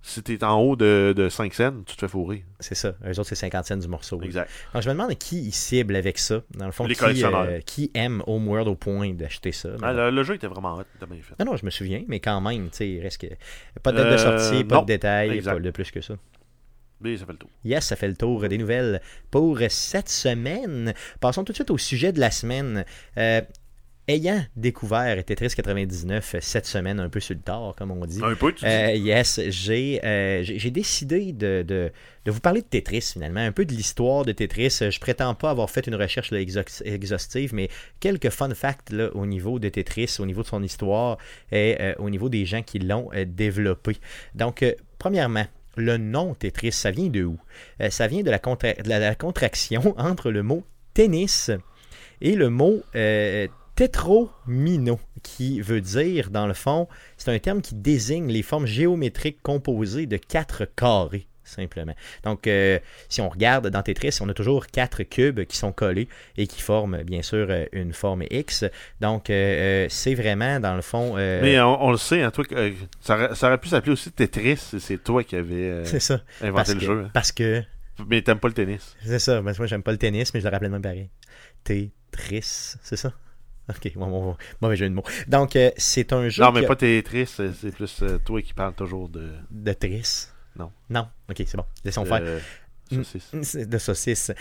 [0.02, 2.46] Si tu es en haut de, de 5 cents, tu te fais fourrer.
[2.62, 2.94] C'est ça.
[3.06, 4.22] Eux autres, c'est 50 cents du morceau.
[4.22, 4.50] Exact.
[4.74, 6.42] Donc, je me demande qui ils ciblent avec ça.
[6.58, 7.42] Dans le fond, Les qui, collectionneurs.
[7.50, 9.70] euh, qui aime Homeworld au point d'acheter ça.
[9.82, 11.36] Ah, le, le jeu était vraiment hot, t'as bien fait.
[11.44, 13.28] Non, non, je me souviens, mais quand même, tu sais, il reste que.
[13.84, 16.16] Pas de date de Euh, sortie, pas non, de détails, pas de plus que ça.
[17.02, 17.50] Mais ça fait le tour.
[17.64, 20.94] Yes, ça fait le tour des nouvelles pour cette semaine.
[21.20, 22.86] Passons tout de suite au sujet de la semaine.
[23.18, 23.42] Euh,
[24.10, 28.20] ayant découvert Tetris 99 cette semaine, un peu sur le tard, comme on dit.
[28.24, 28.72] Un peu, tu dis.
[28.72, 31.92] Euh, yes, j'ai euh, j'ai j'ai décidé de, de,
[32.26, 34.80] de vous parler de Tetris finalement, un peu de l'histoire de Tetris.
[34.82, 37.70] Je prétends pas avoir fait une recherche là, exhaustive, mais
[38.00, 41.18] quelques fun facts là, au niveau de Tetris, au niveau de son histoire
[41.52, 43.98] et euh, au niveau des gens qui l'ont développé.
[44.34, 44.66] Donc,
[44.98, 45.46] premièrement,
[45.80, 47.38] le nom Tetris, ça vient de où?
[47.82, 50.64] Euh, Ça vient de la, contraction entre le mot
[50.94, 51.52] tennis
[52.22, 57.76] et le mot euh, tétromino, qui veut dire, dans le fond, c'est un terme qui
[57.76, 61.94] désigne les formes géométriques composées de quatre carrés, simplement.
[62.24, 62.80] Donc, euh,
[63.10, 66.62] si on regarde dans Tetris, on a toujours quatre cubes qui sont collés et qui
[66.62, 68.66] forment, bien sûr, euh, une forme X.
[69.02, 71.16] Donc, euh, c'est vraiment, dans le fond...
[71.18, 72.44] euh, Mais on, on le sait, hein, toi,
[73.02, 74.58] ça, aurait, ça aurait pu s'appeler aussi Tetris.
[74.80, 76.22] c'est- toi qui avais ça.
[76.42, 77.04] inventé Parce le que, jeu.
[77.06, 77.10] hein.
[77.14, 77.64] parce que
[78.08, 78.96] Mais t'aimes pas le tennis.
[79.06, 81.10] C'est ça, moi j'aime pas le tennis, mais je le rappelle même pareil.
[81.64, 83.14] Tetris, c'est ça?
[83.70, 85.04] Ok, bon, bon, bon, mauvais jeu de mots.
[85.28, 88.42] Donc, euh, c'est un jeu Non, mais a- pas Tetris, c'est c'est plus euh, toi
[88.42, 90.28] qui parles toujours de, de Tris.
[90.58, 90.72] Non.
[90.90, 91.66] Non, ok, c'est bon.
[91.84, 92.22] Laissons faire.
[92.92, 93.30] de saucisse.
[93.44, 94.32] C'est De saucisse.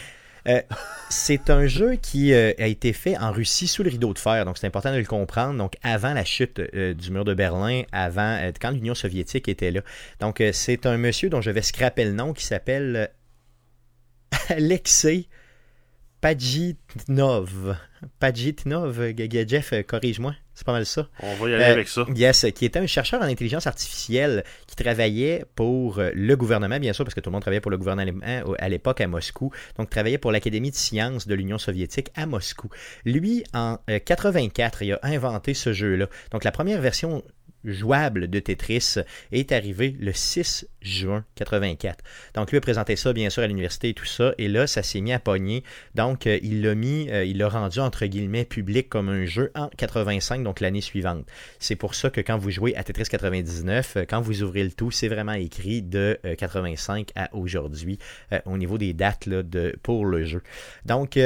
[0.46, 0.62] Euh,
[1.10, 4.44] c'est un jeu qui euh, a été fait en Russie sous le rideau de fer,
[4.44, 5.58] donc c'est important de le comprendre.
[5.58, 9.70] Donc avant la chute euh, du mur de Berlin, avant euh, quand l'Union soviétique était
[9.70, 9.80] là.
[10.20, 15.26] Donc euh, c'est un monsieur dont je vais scraper le nom qui s'appelle euh, Alexei
[16.20, 17.76] Pajitnov.
[18.18, 19.12] Pajitnov,
[19.46, 21.08] Jeff, euh, corrige-moi, c'est pas mal ça.
[21.22, 22.04] On va y aller Euh, avec ça.
[22.14, 26.92] Yes, qui était un chercheur en intelligence artificielle qui travaillait pour euh, le gouvernement, bien
[26.92, 28.20] sûr, parce que tout le monde travaillait pour le gouvernement
[28.58, 29.52] à l'époque à Moscou.
[29.78, 32.68] Donc, travaillait pour l'Académie de sciences de l'Union soviétique à Moscou.
[33.04, 36.06] Lui, en euh, 84, il a inventé ce jeu-là.
[36.32, 37.22] Donc, la première version
[37.64, 38.96] jouable de Tetris
[39.32, 42.04] est arrivée le 6 juin 84.
[42.34, 44.32] Donc, lui a présenté ça, bien sûr, à l'université et tout ça.
[44.38, 45.64] Et là, ça s'est mis à pogner.
[45.94, 49.50] Donc, euh, il l'a mis, euh, il l'a rendu, entre guillemets, public comme un jeu
[49.54, 51.26] en 85, donc l'année suivante.
[51.58, 54.72] C'est pour ça que quand vous jouez à Tetris 99, euh, quand vous ouvrez le
[54.72, 57.98] tout, c'est vraiment écrit de euh, 85 à aujourd'hui
[58.46, 60.42] au niveau des dates de, pour le jeu.
[60.84, 61.18] Donc,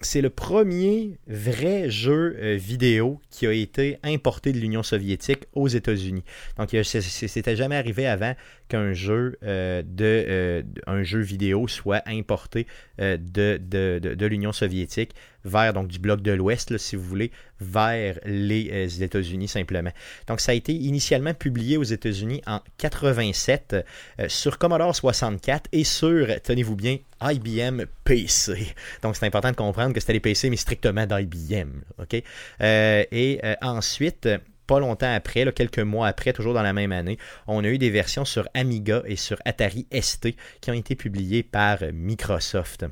[0.00, 5.68] c'est le premier vrai jeu euh, vidéo qui a été importé de l'Union soviétique aux
[5.68, 6.24] États-Unis.
[6.58, 8.34] Donc, c'était jamais arrivé avant
[8.68, 12.66] qu'un jeu euh, de euh, un jeu vidéo soit importé
[13.00, 15.12] euh, de, de, de- de l'Union soviétique
[15.44, 19.92] vers donc du bloc de l'Ouest, si vous voulez, vers les États-Unis simplement.
[20.26, 23.76] Donc, ça a été initialement publié aux États-Unis en 87
[24.18, 28.74] euh, sur Commodore 64 et sur, tenez-vous bien, IBM PC.
[29.02, 31.70] Donc, c'est important de comprendre que c'était les PC, mais strictement d'IBM.
[31.98, 32.22] OK?
[32.60, 34.28] Et ensuite,
[34.66, 37.90] pas longtemps après, quelques mois après, toujours dans la même année, on a eu des
[37.90, 40.28] versions sur Amiga et sur Atari ST
[40.60, 42.86] qui ont été publiées par Microsoft.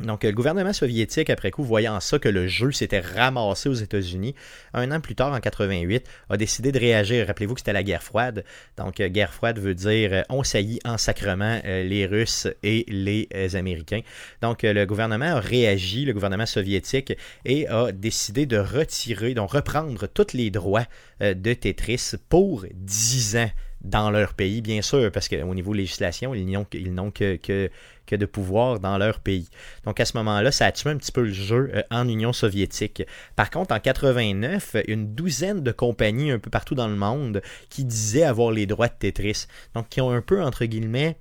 [0.00, 4.34] Donc, le gouvernement soviétique, après coup, voyant ça, que le jeu s'était ramassé aux États-Unis,
[4.72, 7.28] un an plus tard, en 88, a décidé de réagir.
[7.28, 8.44] Rappelez-vous que c'était la guerre froide.
[8.76, 12.84] Donc, euh, guerre froide veut dire euh, on saillit en sacrement euh, les Russes et
[12.88, 14.00] les Américains.
[14.42, 20.08] Donc, le gouvernement a réagi, le gouvernement soviétique, et a décidé de retirer, donc reprendre
[20.08, 20.86] tous les droits
[21.20, 23.50] de Tetris pour 10 ans
[23.84, 28.80] dans leur pays, bien sûr, parce qu'au niveau législation, ils n'ont que, que de pouvoir
[28.80, 29.48] dans leur pays.
[29.84, 32.32] Donc à ce moment-là, ça a tué un petit peu le jeu euh, en Union
[32.32, 33.02] soviétique.
[33.36, 37.84] Par contre, en 89, une douzaine de compagnies un peu partout dans le monde qui
[37.84, 39.46] disaient avoir les droits de Tetris.
[39.74, 41.16] Donc qui ont un peu, entre guillemets,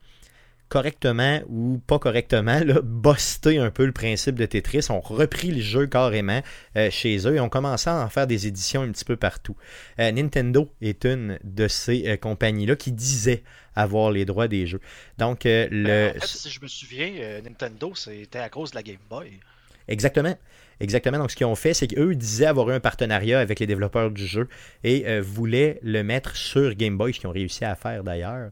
[0.73, 5.61] correctement ou pas correctement, là, busté un peu le principe de Tetris, ont repris le
[5.61, 6.41] jeu carrément
[6.77, 9.55] euh, chez eux et ont commencé à en faire des éditions un petit peu partout.
[9.99, 13.43] Euh, Nintendo est une de ces euh, compagnies-là qui disait
[13.75, 14.81] avoir les droits des jeux.
[15.19, 15.83] Donc, euh, le...
[15.83, 19.39] Ben, en fait, si je me souviens, Nintendo, c'était à cause de la Game Boy.
[19.87, 20.35] Exactement.
[20.79, 21.19] Exactement.
[21.19, 24.09] Donc, ce qu'ils ont fait, c'est qu'eux disaient avoir eu un partenariat avec les développeurs
[24.09, 24.47] du jeu
[24.83, 28.49] et voulaient le mettre sur Game Boy, ce qu'ils ont réussi à faire d'ailleurs.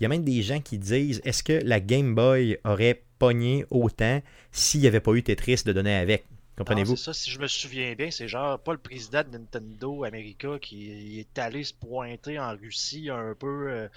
[0.00, 3.66] Il y a même des gens qui disent est-ce que la Game Boy aurait pogné
[3.68, 6.24] autant s'il n'y avait pas eu Tetris de donner avec?
[6.56, 6.96] Comprenez-vous?
[6.96, 10.58] C'est ça, si je me souviens bien, c'est genre pas le président de Nintendo America
[10.58, 13.88] qui est allé se pointer en Russie un peu euh,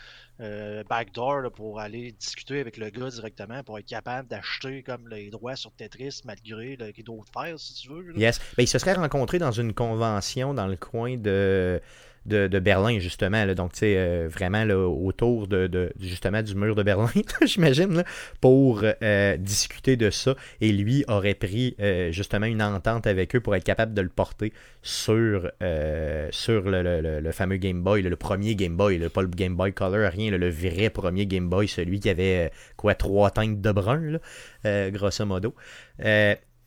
[0.41, 5.29] euh, backdoor pour aller discuter avec le gars directement pour être capable d'acheter comme les
[5.29, 8.13] droits sur Tetris malgré le rideau de fer, si tu veux.
[8.17, 8.39] Yes.
[8.57, 11.81] Ben, il se serait rencontré dans une convention dans le coin de
[12.25, 13.45] de, Berlin, justement.
[13.45, 13.55] Là.
[13.55, 17.09] Donc, tu sais, euh, vraiment là, autour de, justement du mur de Berlin,
[17.45, 18.03] j'imagine,
[18.41, 20.35] pour euh, discuter de ça.
[20.61, 24.09] Et lui aurait pris euh, justement une entente avec eux pour être capable de le
[24.09, 25.51] porter sur,
[26.31, 30.31] sur le, fameux Game Boy, le, premier Game Boy, pas le Game Boy Color, rien,
[30.31, 34.19] le vrai premier Game Boy, celui qui avait quoi, trois teintes de brun,
[34.91, 35.55] grosso modo.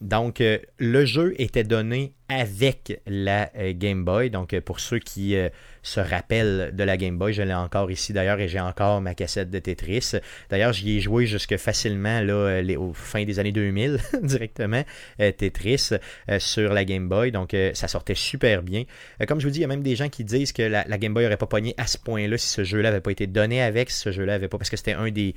[0.03, 4.29] Donc, euh, le jeu était donné avec la euh, Game Boy.
[4.29, 5.37] Donc, euh, pour ceux qui
[5.83, 9.15] se rappellent de la Game Boy, je l'ai encore ici d'ailleurs et j'ai encore ma
[9.15, 10.13] cassette de Tetris.
[10.51, 14.83] D'ailleurs, j'y ai joué jusque facilement là, au fin des années 2000 directement,
[15.19, 15.91] Tetris
[16.39, 17.31] sur la Game Boy.
[17.31, 18.85] Donc, ça sortait super bien.
[19.27, 20.99] comme je vous dis, il y a même des gens qui disent que la, la
[20.99, 23.63] Game Boy n'aurait pas pogné à ce point-là si ce jeu-là n'avait pas été donné
[23.63, 25.35] avec, ce jeu-là n'avait pas, parce que c'était un des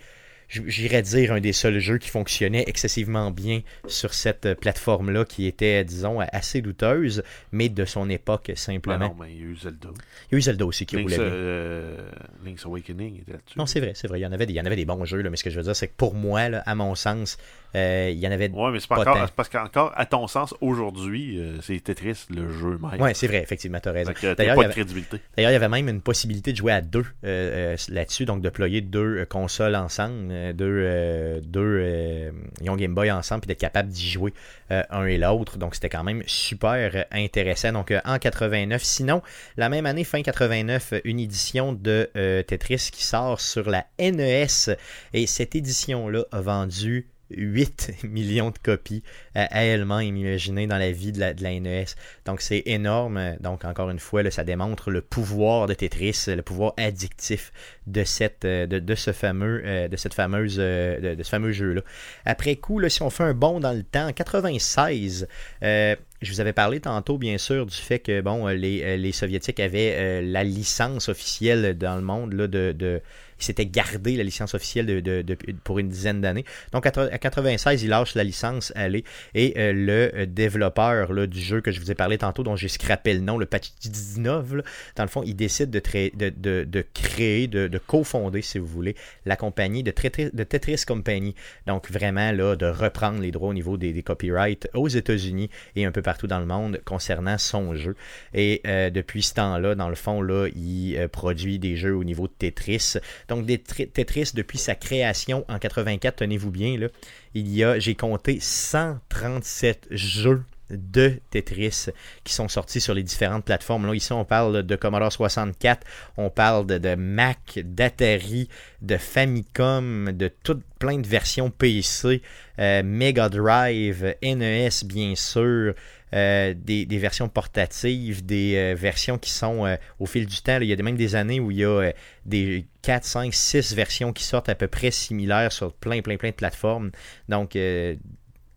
[0.49, 5.83] j'irais dire, un des seuls jeux qui fonctionnait excessivement bien sur cette plateforme-là, qui était,
[5.83, 8.97] disons, assez douteuse, mais de son époque simplement.
[8.97, 9.89] Ben non, mais il y a eu Zelda.
[10.29, 11.35] Il y a eu Zelda aussi qui Link's, roulait bien.
[11.35, 12.11] Euh,
[12.43, 13.57] Link's Awakening était là-dessus.
[13.57, 14.19] Non, c'est vrai, c'est vrai.
[14.19, 15.43] Il y, en avait des, il y en avait des bons jeux, là, mais ce
[15.43, 17.37] que je veux dire, c'est que pour moi, là, à mon sens,
[17.75, 18.49] euh, il y en avait.
[18.49, 22.51] Ouais, mais c'est pas, encore, parce qu'encore, à ton sens, aujourd'hui, euh, c'est Tetris le
[22.51, 22.99] jeu même.
[22.99, 24.11] Ouais, c'est vrai, effectivement, tu as raison.
[24.37, 25.19] D'ailleurs, pas de crédibilité.
[25.35, 28.81] D'ailleurs, il y avait même une possibilité de jouer à deux là-dessus, donc de déployer
[28.81, 34.33] deux consoles ensemble, deux, deux Young Game Boy ensemble, puis d'être capable d'y jouer
[34.69, 35.57] un et l'autre.
[35.57, 37.71] Donc, c'était quand même super intéressant.
[37.73, 39.21] Donc, en 89, sinon,
[39.57, 42.09] la même année, fin 89, une édition de
[42.47, 44.75] Tetris qui sort sur la NES.
[45.13, 49.03] Et cette édition-là a vendu 8 millions de copies
[49.35, 51.85] à, elle-même, imaginez, dans la vie de la, NES.
[52.25, 53.35] Donc c'est énorme.
[53.39, 57.51] Donc encore une fois, ça démontre le pouvoir de Tetris, le pouvoir addictif
[57.87, 61.81] de, cette, euh, de, ce fameux, euh, de euh, de, ce fameux jeu-là.
[62.25, 65.27] Après coup, si on fait un bond dans le temps, en 96,
[65.61, 70.43] je vous avais parlé tantôt, bien sûr, du fait que bon, les, Soviétiques avaient la
[70.43, 73.01] licence officielle dans le monde là, de
[73.39, 76.45] il s'était gardé la licence officielle de, pour une dizaine d'années.
[76.71, 81.39] Donc à, 96, il lâche la licence aller et euh, le euh, développeur là, du
[81.39, 84.51] jeu que je vous ai parlé tantôt, dont j'ai scrappé le nom, le Patch 19,
[84.95, 89.83] dans le fond, il décide de, de, créer, de, cofonder, si vous voulez, la compagnie
[89.83, 91.35] de, Tetris Company.
[91.67, 95.91] Donc vraiment là, de reprendre les droits au niveau des, copyrights aux États-Unis et un
[95.91, 97.95] peu partout dans le monde concernant son jeu.
[98.33, 102.27] Et euh, depuis ce temps-là, dans le fond, là, il produit des jeux au niveau
[102.27, 102.95] de Tetris.
[103.29, 106.87] Donc, des Tetris, depuis sa création en 84, tenez-vous bien, là,
[107.35, 111.87] il y a, j'ai compté 137 jeux de Tetris
[112.23, 113.85] qui sont sortis sur les différentes plateformes.
[113.85, 115.85] Là, ici, on parle de Commodore 64,
[116.17, 118.49] on parle de, Mac, d'Atari,
[118.81, 122.21] de Famicom, de toutes plein de versions PC,
[122.59, 125.73] euh, Mega Drive, NES, bien sûr.
[126.13, 130.59] Euh, des, versions portatives, des euh, versions qui sont euh, au fil du temps.
[130.59, 131.93] il y a même des années où il y a
[132.25, 136.29] des 4, 5, 6 versions qui sortent à peu près similaires sur plein, plein, plein
[136.29, 136.89] de plateformes.
[137.27, 137.55] Donc,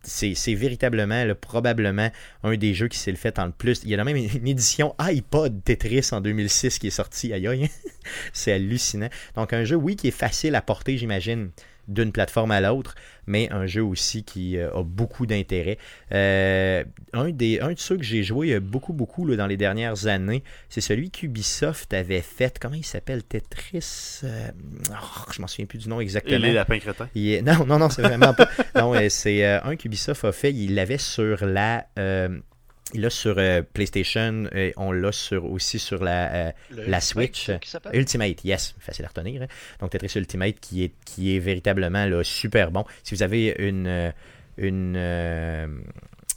[0.01, 2.09] c'est véritablement, probablement,
[2.41, 3.81] un des jeux qui s'est fait en le plus.
[3.83, 7.33] Il y a même une édition iPod Tetris en 2006 qui est sortie.
[7.33, 7.69] Aïe aïe,
[8.33, 9.09] c'est hallucinant.
[9.35, 11.51] Donc, un jeu, oui, qui est facile à porter, j'imagine
[11.87, 12.95] d'une plateforme à l'autre,
[13.27, 15.77] mais un jeu aussi qui euh, a beaucoup d'intérêt.
[16.11, 20.43] Euh, un, des, un de ceux que j'ai joué beaucoup, beaucoup dans les dernières années,
[20.69, 22.59] c'est celui qu'Ubisoft avait fait.
[22.59, 23.23] Comment il s'appelle?
[23.23, 24.49] Tetris euh,
[24.91, 26.39] oh, Je m'en souviens plus du nom exactement.
[26.39, 27.09] les lapins crétins.
[27.15, 28.49] Non, non, non, c'est vraiment pas.
[28.75, 30.53] Non, c'est un qu'Ubisoft a fait.
[30.53, 31.87] Il l'avait sur la
[32.93, 37.49] il l'a sur euh, PlayStation et on l'a sur, aussi sur la, euh, la Switch.
[37.93, 39.41] Ultimate, yes, facile à retenir.
[39.41, 39.47] Hein.
[39.79, 42.85] Donc Tetris Ultimate qui est, qui est véritablement là, super bon.
[43.03, 44.11] Si vous avez une, euh,
[44.57, 44.95] une,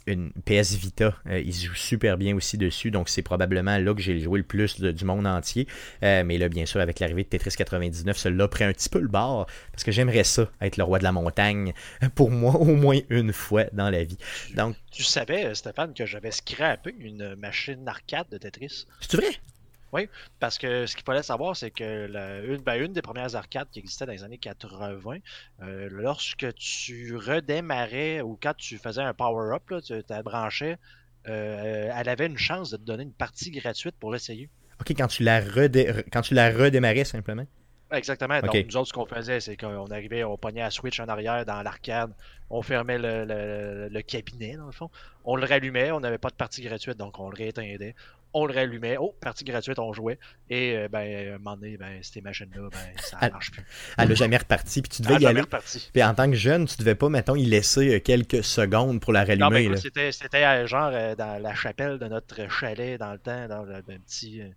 [0.07, 1.15] une PS Vita.
[1.27, 4.39] Euh, il se joue super bien aussi dessus, donc c'est probablement là que j'ai joué
[4.39, 5.67] le plus du monde entier.
[6.03, 8.99] Euh, mais là, bien sûr, avec l'arrivée de Tetris 99, cela pris un petit peu
[8.99, 11.73] le bord, parce que j'aimerais ça, être le roi de la montagne,
[12.15, 14.17] pour moi, au moins une fois dans la vie.
[14.55, 18.85] Donc, tu savais, Stéphane, que j'avais scrappé une machine arcade de Tetris.
[19.01, 19.37] C'est vrai?
[19.93, 20.09] Oui,
[20.39, 22.07] parce que ce qu'il fallait savoir, c'est que
[22.45, 25.17] une, ben, une, des premières arcades qui existaient dans les années 80,
[25.61, 30.77] euh, lorsque tu redémarrais ou quand tu faisais un power-up, tu la branchais,
[31.27, 34.49] euh, elle avait une chance de te donner une partie gratuite pour l'essayer.
[34.79, 36.03] Ok, quand tu la, redé...
[36.11, 37.45] quand tu la redémarrais simplement
[37.89, 38.41] Exactement.
[38.41, 41.45] Donc, nous autres, ce qu'on faisait, c'est qu'on arrivait, on pognait la Switch en arrière
[41.45, 42.13] dans l'arcade,
[42.49, 44.89] on fermait le, le- le cabinet, dans le fond.
[45.23, 47.95] On le rallumait, on n'avait pas de partie gratuite, donc on le rééteindait.
[48.33, 50.19] On le rallumait, oh, partie gratuite, on jouait.
[50.49, 53.63] Et, euh, ben, à un moment donné, ben, ces machines-là, ben, ça Ah, marche plus.
[53.97, 55.41] Elle a jamais reparti, puis tu devais Ah, y jamais aller.
[55.41, 55.89] reparti.
[55.93, 59.13] Puis en tant que jeune, tu devais pas, mettons, y laisser euh, quelques secondes pour
[59.13, 59.69] la Non, ben, rallumer.
[59.69, 59.77] là.
[59.77, 63.63] c'était, c'était euh, genre euh, dans la chapelle de notre chalet dans le temps, dans
[63.63, 64.49] le- un petit, euh,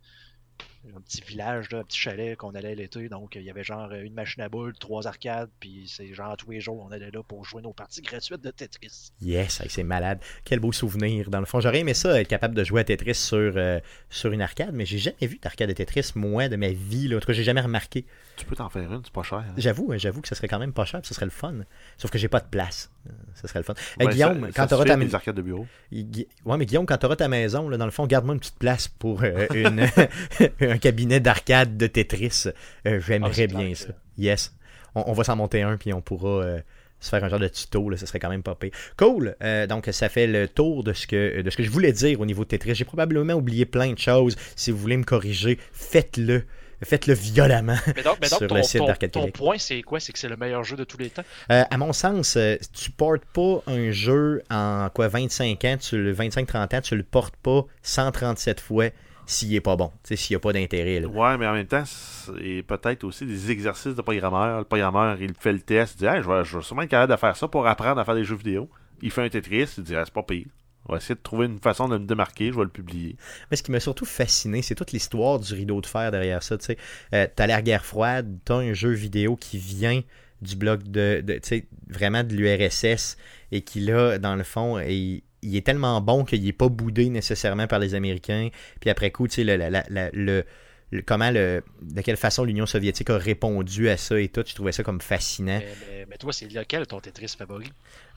[0.96, 3.08] un petit village, là, un petit chalet qu'on allait l'été.
[3.08, 6.50] Donc, il y avait genre une machine à boules, trois arcades, puis c'est genre tous
[6.50, 9.12] les jours, on allait là pour jouer nos parties gratuites de Tetris.
[9.20, 10.20] Yes, c'est malade.
[10.44, 11.28] Quel beau souvenir.
[11.30, 13.78] Dans le fond, j'aurais aimé ça, être capable de jouer à Tetris sur, euh,
[14.08, 17.08] sur une arcade, mais j'ai jamais vu d'arcade de Tetris, moi, de ma vie.
[17.08, 17.18] Là.
[17.18, 18.06] En tout cas, j'ai jamais remarqué.
[18.36, 19.38] Tu peux t'en faire une, c'est pas cher.
[19.46, 19.54] hein.
[19.58, 21.56] J'avoue, hein, j'avoue que ce serait quand même pas cher, ce serait le fun.
[21.98, 22.90] Sauf que j'ai pas de place.
[23.06, 23.74] Euh, Ce serait le fun.
[24.00, 25.14] Euh, Guillaume, ça- quand tu auras ta maison.
[25.14, 25.66] arcades de bureau.
[25.92, 28.58] Ouais, mais Guillaume, quand tu auras ta maison, là, dans le fond, garde-moi une petite
[28.58, 29.80] place pour euh, une,
[30.70, 32.44] un cabinet d'arcade de Tetris.
[32.46, 32.52] Euh,
[32.84, 33.88] Ah, J'aimerais c'est bien ça.
[34.18, 34.54] Yes.
[34.94, 36.60] On, on va s'en monter un, puis on pourra euh,
[37.00, 37.88] se faire un genre de tuto.
[37.90, 38.70] Là, ce serait quand même pas pire.
[38.96, 39.36] Cool.
[39.42, 42.20] Euh, donc, ça fait le tour de ce, que, de ce que je voulais dire
[42.20, 42.74] au niveau de Tetris.
[42.74, 44.36] J'ai probablement oublié plein de choses.
[44.56, 46.44] Si vous voulez me corriger, faites-le.
[46.82, 47.76] Faites-le violemment.
[47.94, 49.34] Mais donc, mais donc Sur ton, le site ton- d'Arcade ton Québec.
[49.36, 50.00] point, c'est quoi?
[50.00, 51.24] C'est que c'est le meilleur jeu de tous les temps?
[51.52, 52.38] Euh, à mon sens,
[52.72, 57.02] tu portes pas un jeu en quoi 25 ans, tu le 25-30 ans, tu le
[57.02, 58.86] portes pas 137 fois
[59.30, 61.00] s'il est pas bon, tu s'il n'y a pas d'intérêt.
[61.00, 61.08] là.
[61.08, 64.58] Ouais, mais en même temps, c'est peut-être aussi des exercices de programmeur.
[64.58, 66.90] Le programmeur, il fait le test, il dit hey, je, vais, je vais sûrement être
[66.90, 68.68] capable de faire ça pour apprendre à faire des jeux vidéo.
[69.02, 70.46] Il fait un Tetris, il dit ah, c'est pas pire.
[70.86, 73.16] On va essayer de trouver une façon de me démarquer, je vais le publier.
[73.50, 76.58] Mais ce qui m'a surtout fasciné, c'est toute l'histoire du rideau de fer derrière ça.
[76.58, 76.76] Tu
[77.14, 80.00] Euh, t'as l'air guerre froide, t'as un jeu vidéo qui vient
[80.42, 83.16] du bloc de, de tu sais, vraiment de l'URSS
[83.52, 87.08] et qui là, dans le fond, il, il est tellement bon qu'il n'est pas boudé
[87.08, 88.48] nécessairement par les Américains.
[88.80, 90.44] Puis après coup, tu sais, le, la- la- la- le-
[90.92, 94.54] le- comment le, de quelle façon l'Union soviétique a répondu à ça et tout, je
[94.56, 95.60] trouvais ça comme fascinant.
[95.60, 97.66] mais, mais- mais toi, c'est lequel ton Tetris favori?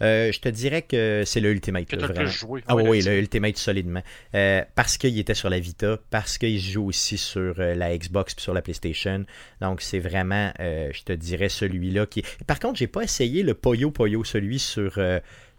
[0.01, 1.86] Euh, je te dirais que c'est le Ultimate.
[1.86, 4.01] Que là, le joué Ah oui, le Ultimate solidement.
[4.34, 7.95] Euh, parce qu'il était sur la Vita, parce qu'il se joue aussi sur euh, la
[7.95, 9.24] Xbox puis sur la PlayStation.
[9.61, 12.24] Donc c'est vraiment, euh, je te dirais, celui-là qui.
[12.47, 14.97] Par contre, j'ai pas essayé le Poyo Poyo, celui sur,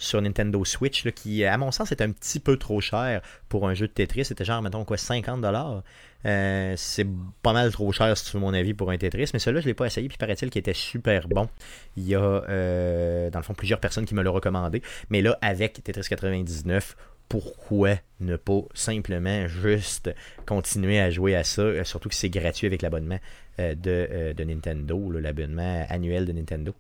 [0.04, 3.74] sur Nintendo Switch, qui, à mon sens, est un petit peu trop cher pour un
[3.74, 4.26] jeu de Tetris.
[4.26, 5.82] C'était genre, mettons, quoi, 50$.
[6.26, 7.06] Euh, c'est
[7.42, 9.30] pas mal trop cher, si tu veux mon avis, pour un Tetris.
[9.32, 11.48] Mais celui-là, je l'ai pas essayé, puis paraît-il qu'il était super bon.
[11.96, 14.82] Il y a, euh, dans le fond, plusieurs personnes qui me l'ont recommandé.
[15.10, 16.96] Mais là, avec Tetris 99,
[17.28, 20.14] pourquoi ne pas simplement juste
[20.46, 23.18] continuer à jouer à ça, euh, surtout que c'est gratuit avec l'abonnement
[23.58, 26.74] de, de Nintendo, l'abonnement annuel de Nintendo?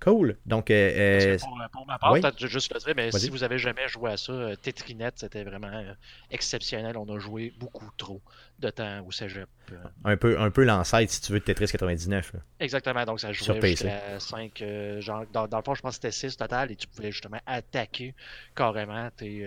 [0.00, 0.38] Cool.
[0.46, 2.22] Donc, euh, euh, pour, pour ma part, oui.
[2.22, 5.44] peut-être juste le dire, mais si vous avez jamais joué à ça, euh, Tetrinet, c'était
[5.44, 5.92] vraiment euh,
[6.30, 6.96] exceptionnel.
[6.96, 8.22] On a joué beaucoup trop
[8.58, 9.48] de temps au cégep.
[10.04, 12.32] un peu, un peu l'ancêtre, si tu veux, de Tetris 99.
[12.32, 12.40] là.
[12.60, 16.10] Exactement, donc ça jouait jusqu'à 5, euh, genre, dans, dans le fond, je pense que
[16.10, 18.14] c'était 6 total, et tu pouvais justement attaquer
[18.54, 19.46] carrément tes,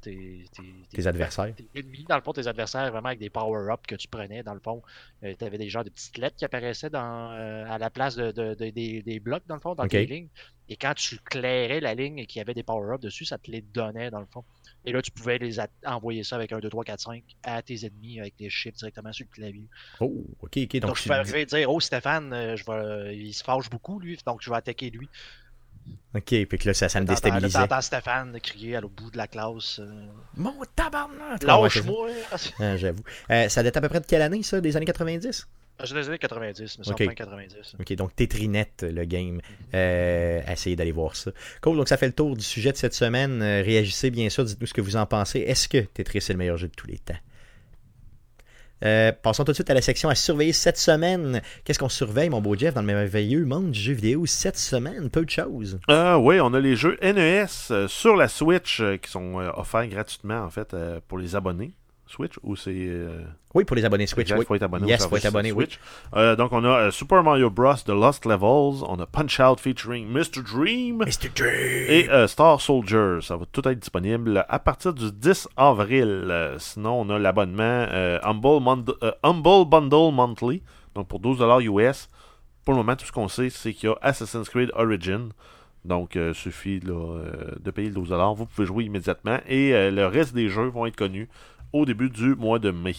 [0.00, 1.54] tes, tes, Tes adversaires.
[1.56, 4.54] tes ennemis, dans le fond, tes adversaires, vraiment avec des power-ups que tu prenais, dans
[4.54, 4.82] le fond.
[5.22, 8.30] tu avais des genres de petites lettres qui apparaissaient dans, euh, à la place de,
[8.32, 9.90] de- de- des, des blocs, dans le fond, dans Ok.
[9.90, 10.28] tes lignes.
[10.68, 13.50] Et quand tu clairais la ligne et qu'il y avait des power-ups dessus, ça te
[13.50, 14.44] les donnait, dans le fond.
[14.84, 17.84] Et là, tu pouvais les envoyer ça avec un 2, 3, 4, 5 à tes
[17.86, 19.68] ennemis avec des chiffres directement sur le clavier.
[20.00, 20.76] Oh, ok, ok.
[20.80, 23.68] Donc, Donc, je tu peux arriver dire, oh Stéphane, euh, je vais, il se fâche
[23.68, 25.10] beaucoup, lui, donc je vais attaquer lui.
[26.14, 27.58] Ok, puis que là, ça, ça me déstabilisait.
[27.58, 29.78] T'entends Stéphane crier à l'autre bout de la classe.
[29.80, 31.42] euh, Mon tabarnak!
[31.42, 31.60] Ah.
[31.60, 32.08] Lâche-moi!
[32.60, 33.02] Ah, J'avoue.
[33.30, 35.94] Euh, ça date à peu près de quelle année, ça Des années 90 Ah, C'est
[35.94, 37.00] des années 90, mais c'est Ok.
[37.02, 37.76] en fin 90.
[37.78, 39.40] Ok, donc Tetrinet, le game.
[39.74, 41.30] Euh, essayez d'aller voir ça.
[41.62, 43.42] Cool, donc ça fait le tour du sujet de cette semaine.
[43.42, 45.40] Réagissez bien sûr, dites-nous ce que vous en pensez.
[45.40, 47.14] Est-ce que Tetris est le meilleur jeu de tous les temps?
[48.84, 51.42] Euh, passons tout de suite à la section à surveiller cette semaine.
[51.64, 55.10] Qu'est-ce qu'on surveille, mon beau Jeff, dans le merveilleux monde du jeu vidéo cette semaine?
[55.10, 55.78] Peu de choses.
[55.88, 59.50] Ah oui, on a les jeux NES euh, sur la Switch euh, qui sont euh,
[59.54, 60.74] offerts gratuitement en fait
[61.08, 61.72] pour les abonnés.
[62.08, 62.72] Switch ou c'est.
[62.74, 63.22] euh,
[63.54, 64.32] Oui, pour les abonnés Switch.
[64.32, 64.44] Oui.
[64.46, 65.64] faut être abonné yes, faut être abonné, oui.
[65.64, 65.78] Switch.
[66.16, 67.74] Euh, donc on a euh, Super Mario Bros.
[67.84, 70.42] The Lost Levels, on a Punch Out featuring Mr.
[70.42, 71.28] Dream Mr.
[71.34, 71.86] Dream.
[71.88, 73.18] et Star Soldier.
[73.22, 76.54] Ça va tout être disponible à partir du 10 avril.
[76.58, 77.86] Sinon, on a l'abonnement
[79.22, 80.62] Humble, Bundle Monthly,
[80.94, 82.08] donc pour 12$ US.
[82.64, 85.30] Pour le moment, tout ce qu'on sait, c'est qu'il y a Assassin's Creed Origin.
[85.84, 88.36] Donc, il suffit là, euh, de payer le 12$.
[88.36, 89.38] Vous pouvez jouer immédiatement.
[89.48, 91.28] Et euh, le reste des jeux vont être connus
[91.72, 92.96] au début du mois de mai.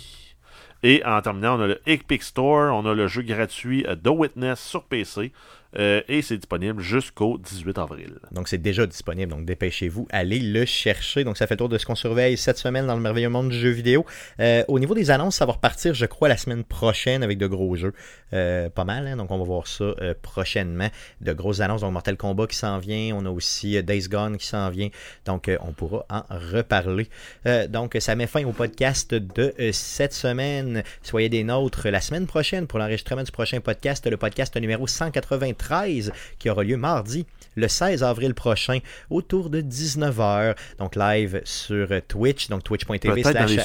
[0.82, 4.08] Et en terminant, on a le Epic Store, on a le jeu gratuit euh, The
[4.08, 5.34] Witness sur PC.
[5.78, 8.16] Euh, et c'est disponible jusqu'au 18 avril.
[8.32, 11.24] Donc c'est déjà disponible, donc dépêchez-vous, allez le chercher.
[11.24, 13.58] Donc ça fait tour de ce qu'on surveille cette semaine dans le merveilleux monde du
[13.58, 14.06] jeu vidéo.
[14.40, 17.48] Euh, au niveau des annonces, ça va repartir, je crois, la semaine prochaine avec de
[17.48, 17.94] gros jeux.
[18.34, 19.18] Euh, pas mal, hein?
[19.18, 20.90] donc on va voir ça prochainement.
[21.22, 24.48] De grosses annonces, donc Mortal Kombat qui s'en vient, on a aussi Days Gone qui
[24.48, 24.90] s'en vient,
[25.26, 27.10] donc on pourra en reparler.
[27.70, 30.84] donc ça met fin au podcast de cette semaine.
[31.04, 35.54] Soyez des nôtres la semaine prochaine pour l'enregistrement du prochain podcast, le podcast numéro 180
[35.60, 38.80] 13 qui aura lieu mardi le 16 avril prochain
[39.10, 40.56] autour de 19h.
[40.80, 43.56] Donc live sur Twitch, donc twitch.tv slash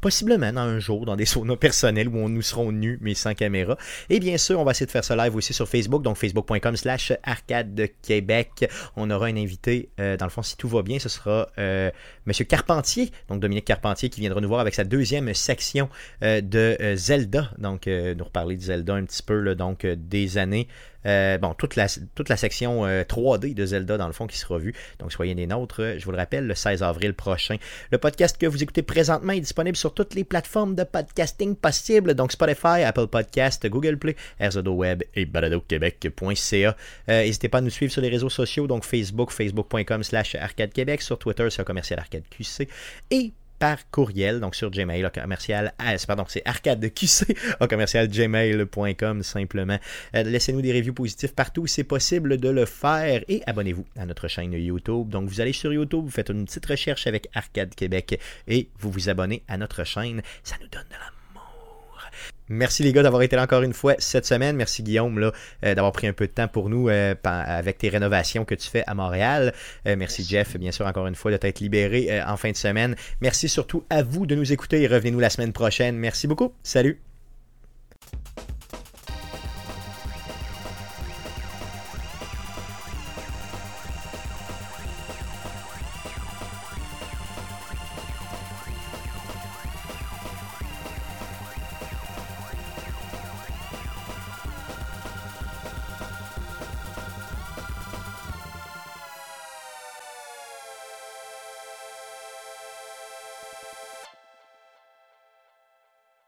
[0.00, 3.34] Possiblement dans un jour, dans des saunas personnels où on nous serons nus mais sans
[3.34, 3.76] caméra.
[4.10, 6.76] Et bien sûr, on va essayer de faire ce live aussi sur Facebook, donc facebook.com
[6.76, 8.70] slash arcade Québec.
[8.96, 11.90] On aura un invité, euh, dans le fond, si tout va bien, ce sera euh,
[12.26, 15.88] Monsieur Carpentier, donc Dominique Carpentier qui viendra nous voir avec sa deuxième section
[16.22, 17.50] de Zelda.
[17.58, 20.68] Donc nous reparler de Zelda un petit peu, donc des années
[21.06, 24.38] euh, bon, toute la, toute la section 3D euh, de Zelda, dans le fond, qui
[24.38, 24.74] sera vue.
[24.98, 27.56] Donc, soyez des nôtres, je vous le rappelle, le 16 avril prochain.
[27.90, 32.14] Le podcast que vous écoutez présentement est disponible sur toutes les plateformes de podcasting possibles,
[32.14, 36.76] donc Spotify, Apple Podcast, Google Play, RZO Web et baladoquebec.ca.
[37.08, 40.72] Euh, n'hésitez pas à nous suivre sur les réseaux sociaux, donc Facebook, facebook.com slash arcade
[40.72, 42.68] Québec, sur Twitter, c'est commercial arcade QC.
[43.10, 45.72] Et par courriel, donc sur Gmail, commercial,
[46.06, 47.36] pardon, c'est arcadeqc,
[47.68, 49.78] commercial gmail.com simplement.
[50.14, 54.06] Euh, laissez-nous des reviews positifs partout où c'est possible de le faire et abonnez-vous à
[54.06, 55.08] notre chaîne YouTube.
[55.08, 58.90] Donc vous allez sur YouTube, vous faites une petite recherche avec Arcade Québec et vous
[58.90, 60.22] vous abonnez à notre chaîne.
[60.42, 61.15] Ça nous donne de la
[62.48, 64.56] Merci les gars d'avoir été là encore une fois cette semaine.
[64.56, 65.32] Merci Guillaume là,
[65.64, 68.68] euh, d'avoir pris un peu de temps pour nous euh, avec tes rénovations que tu
[68.68, 69.52] fais à Montréal.
[69.86, 72.94] Euh, merci Jeff, bien sûr, encore une fois, de t'être libéré en fin de semaine.
[73.20, 75.96] Merci surtout à vous de nous écouter et revenez-nous la semaine prochaine.
[75.96, 76.52] Merci beaucoup.
[76.62, 77.00] Salut.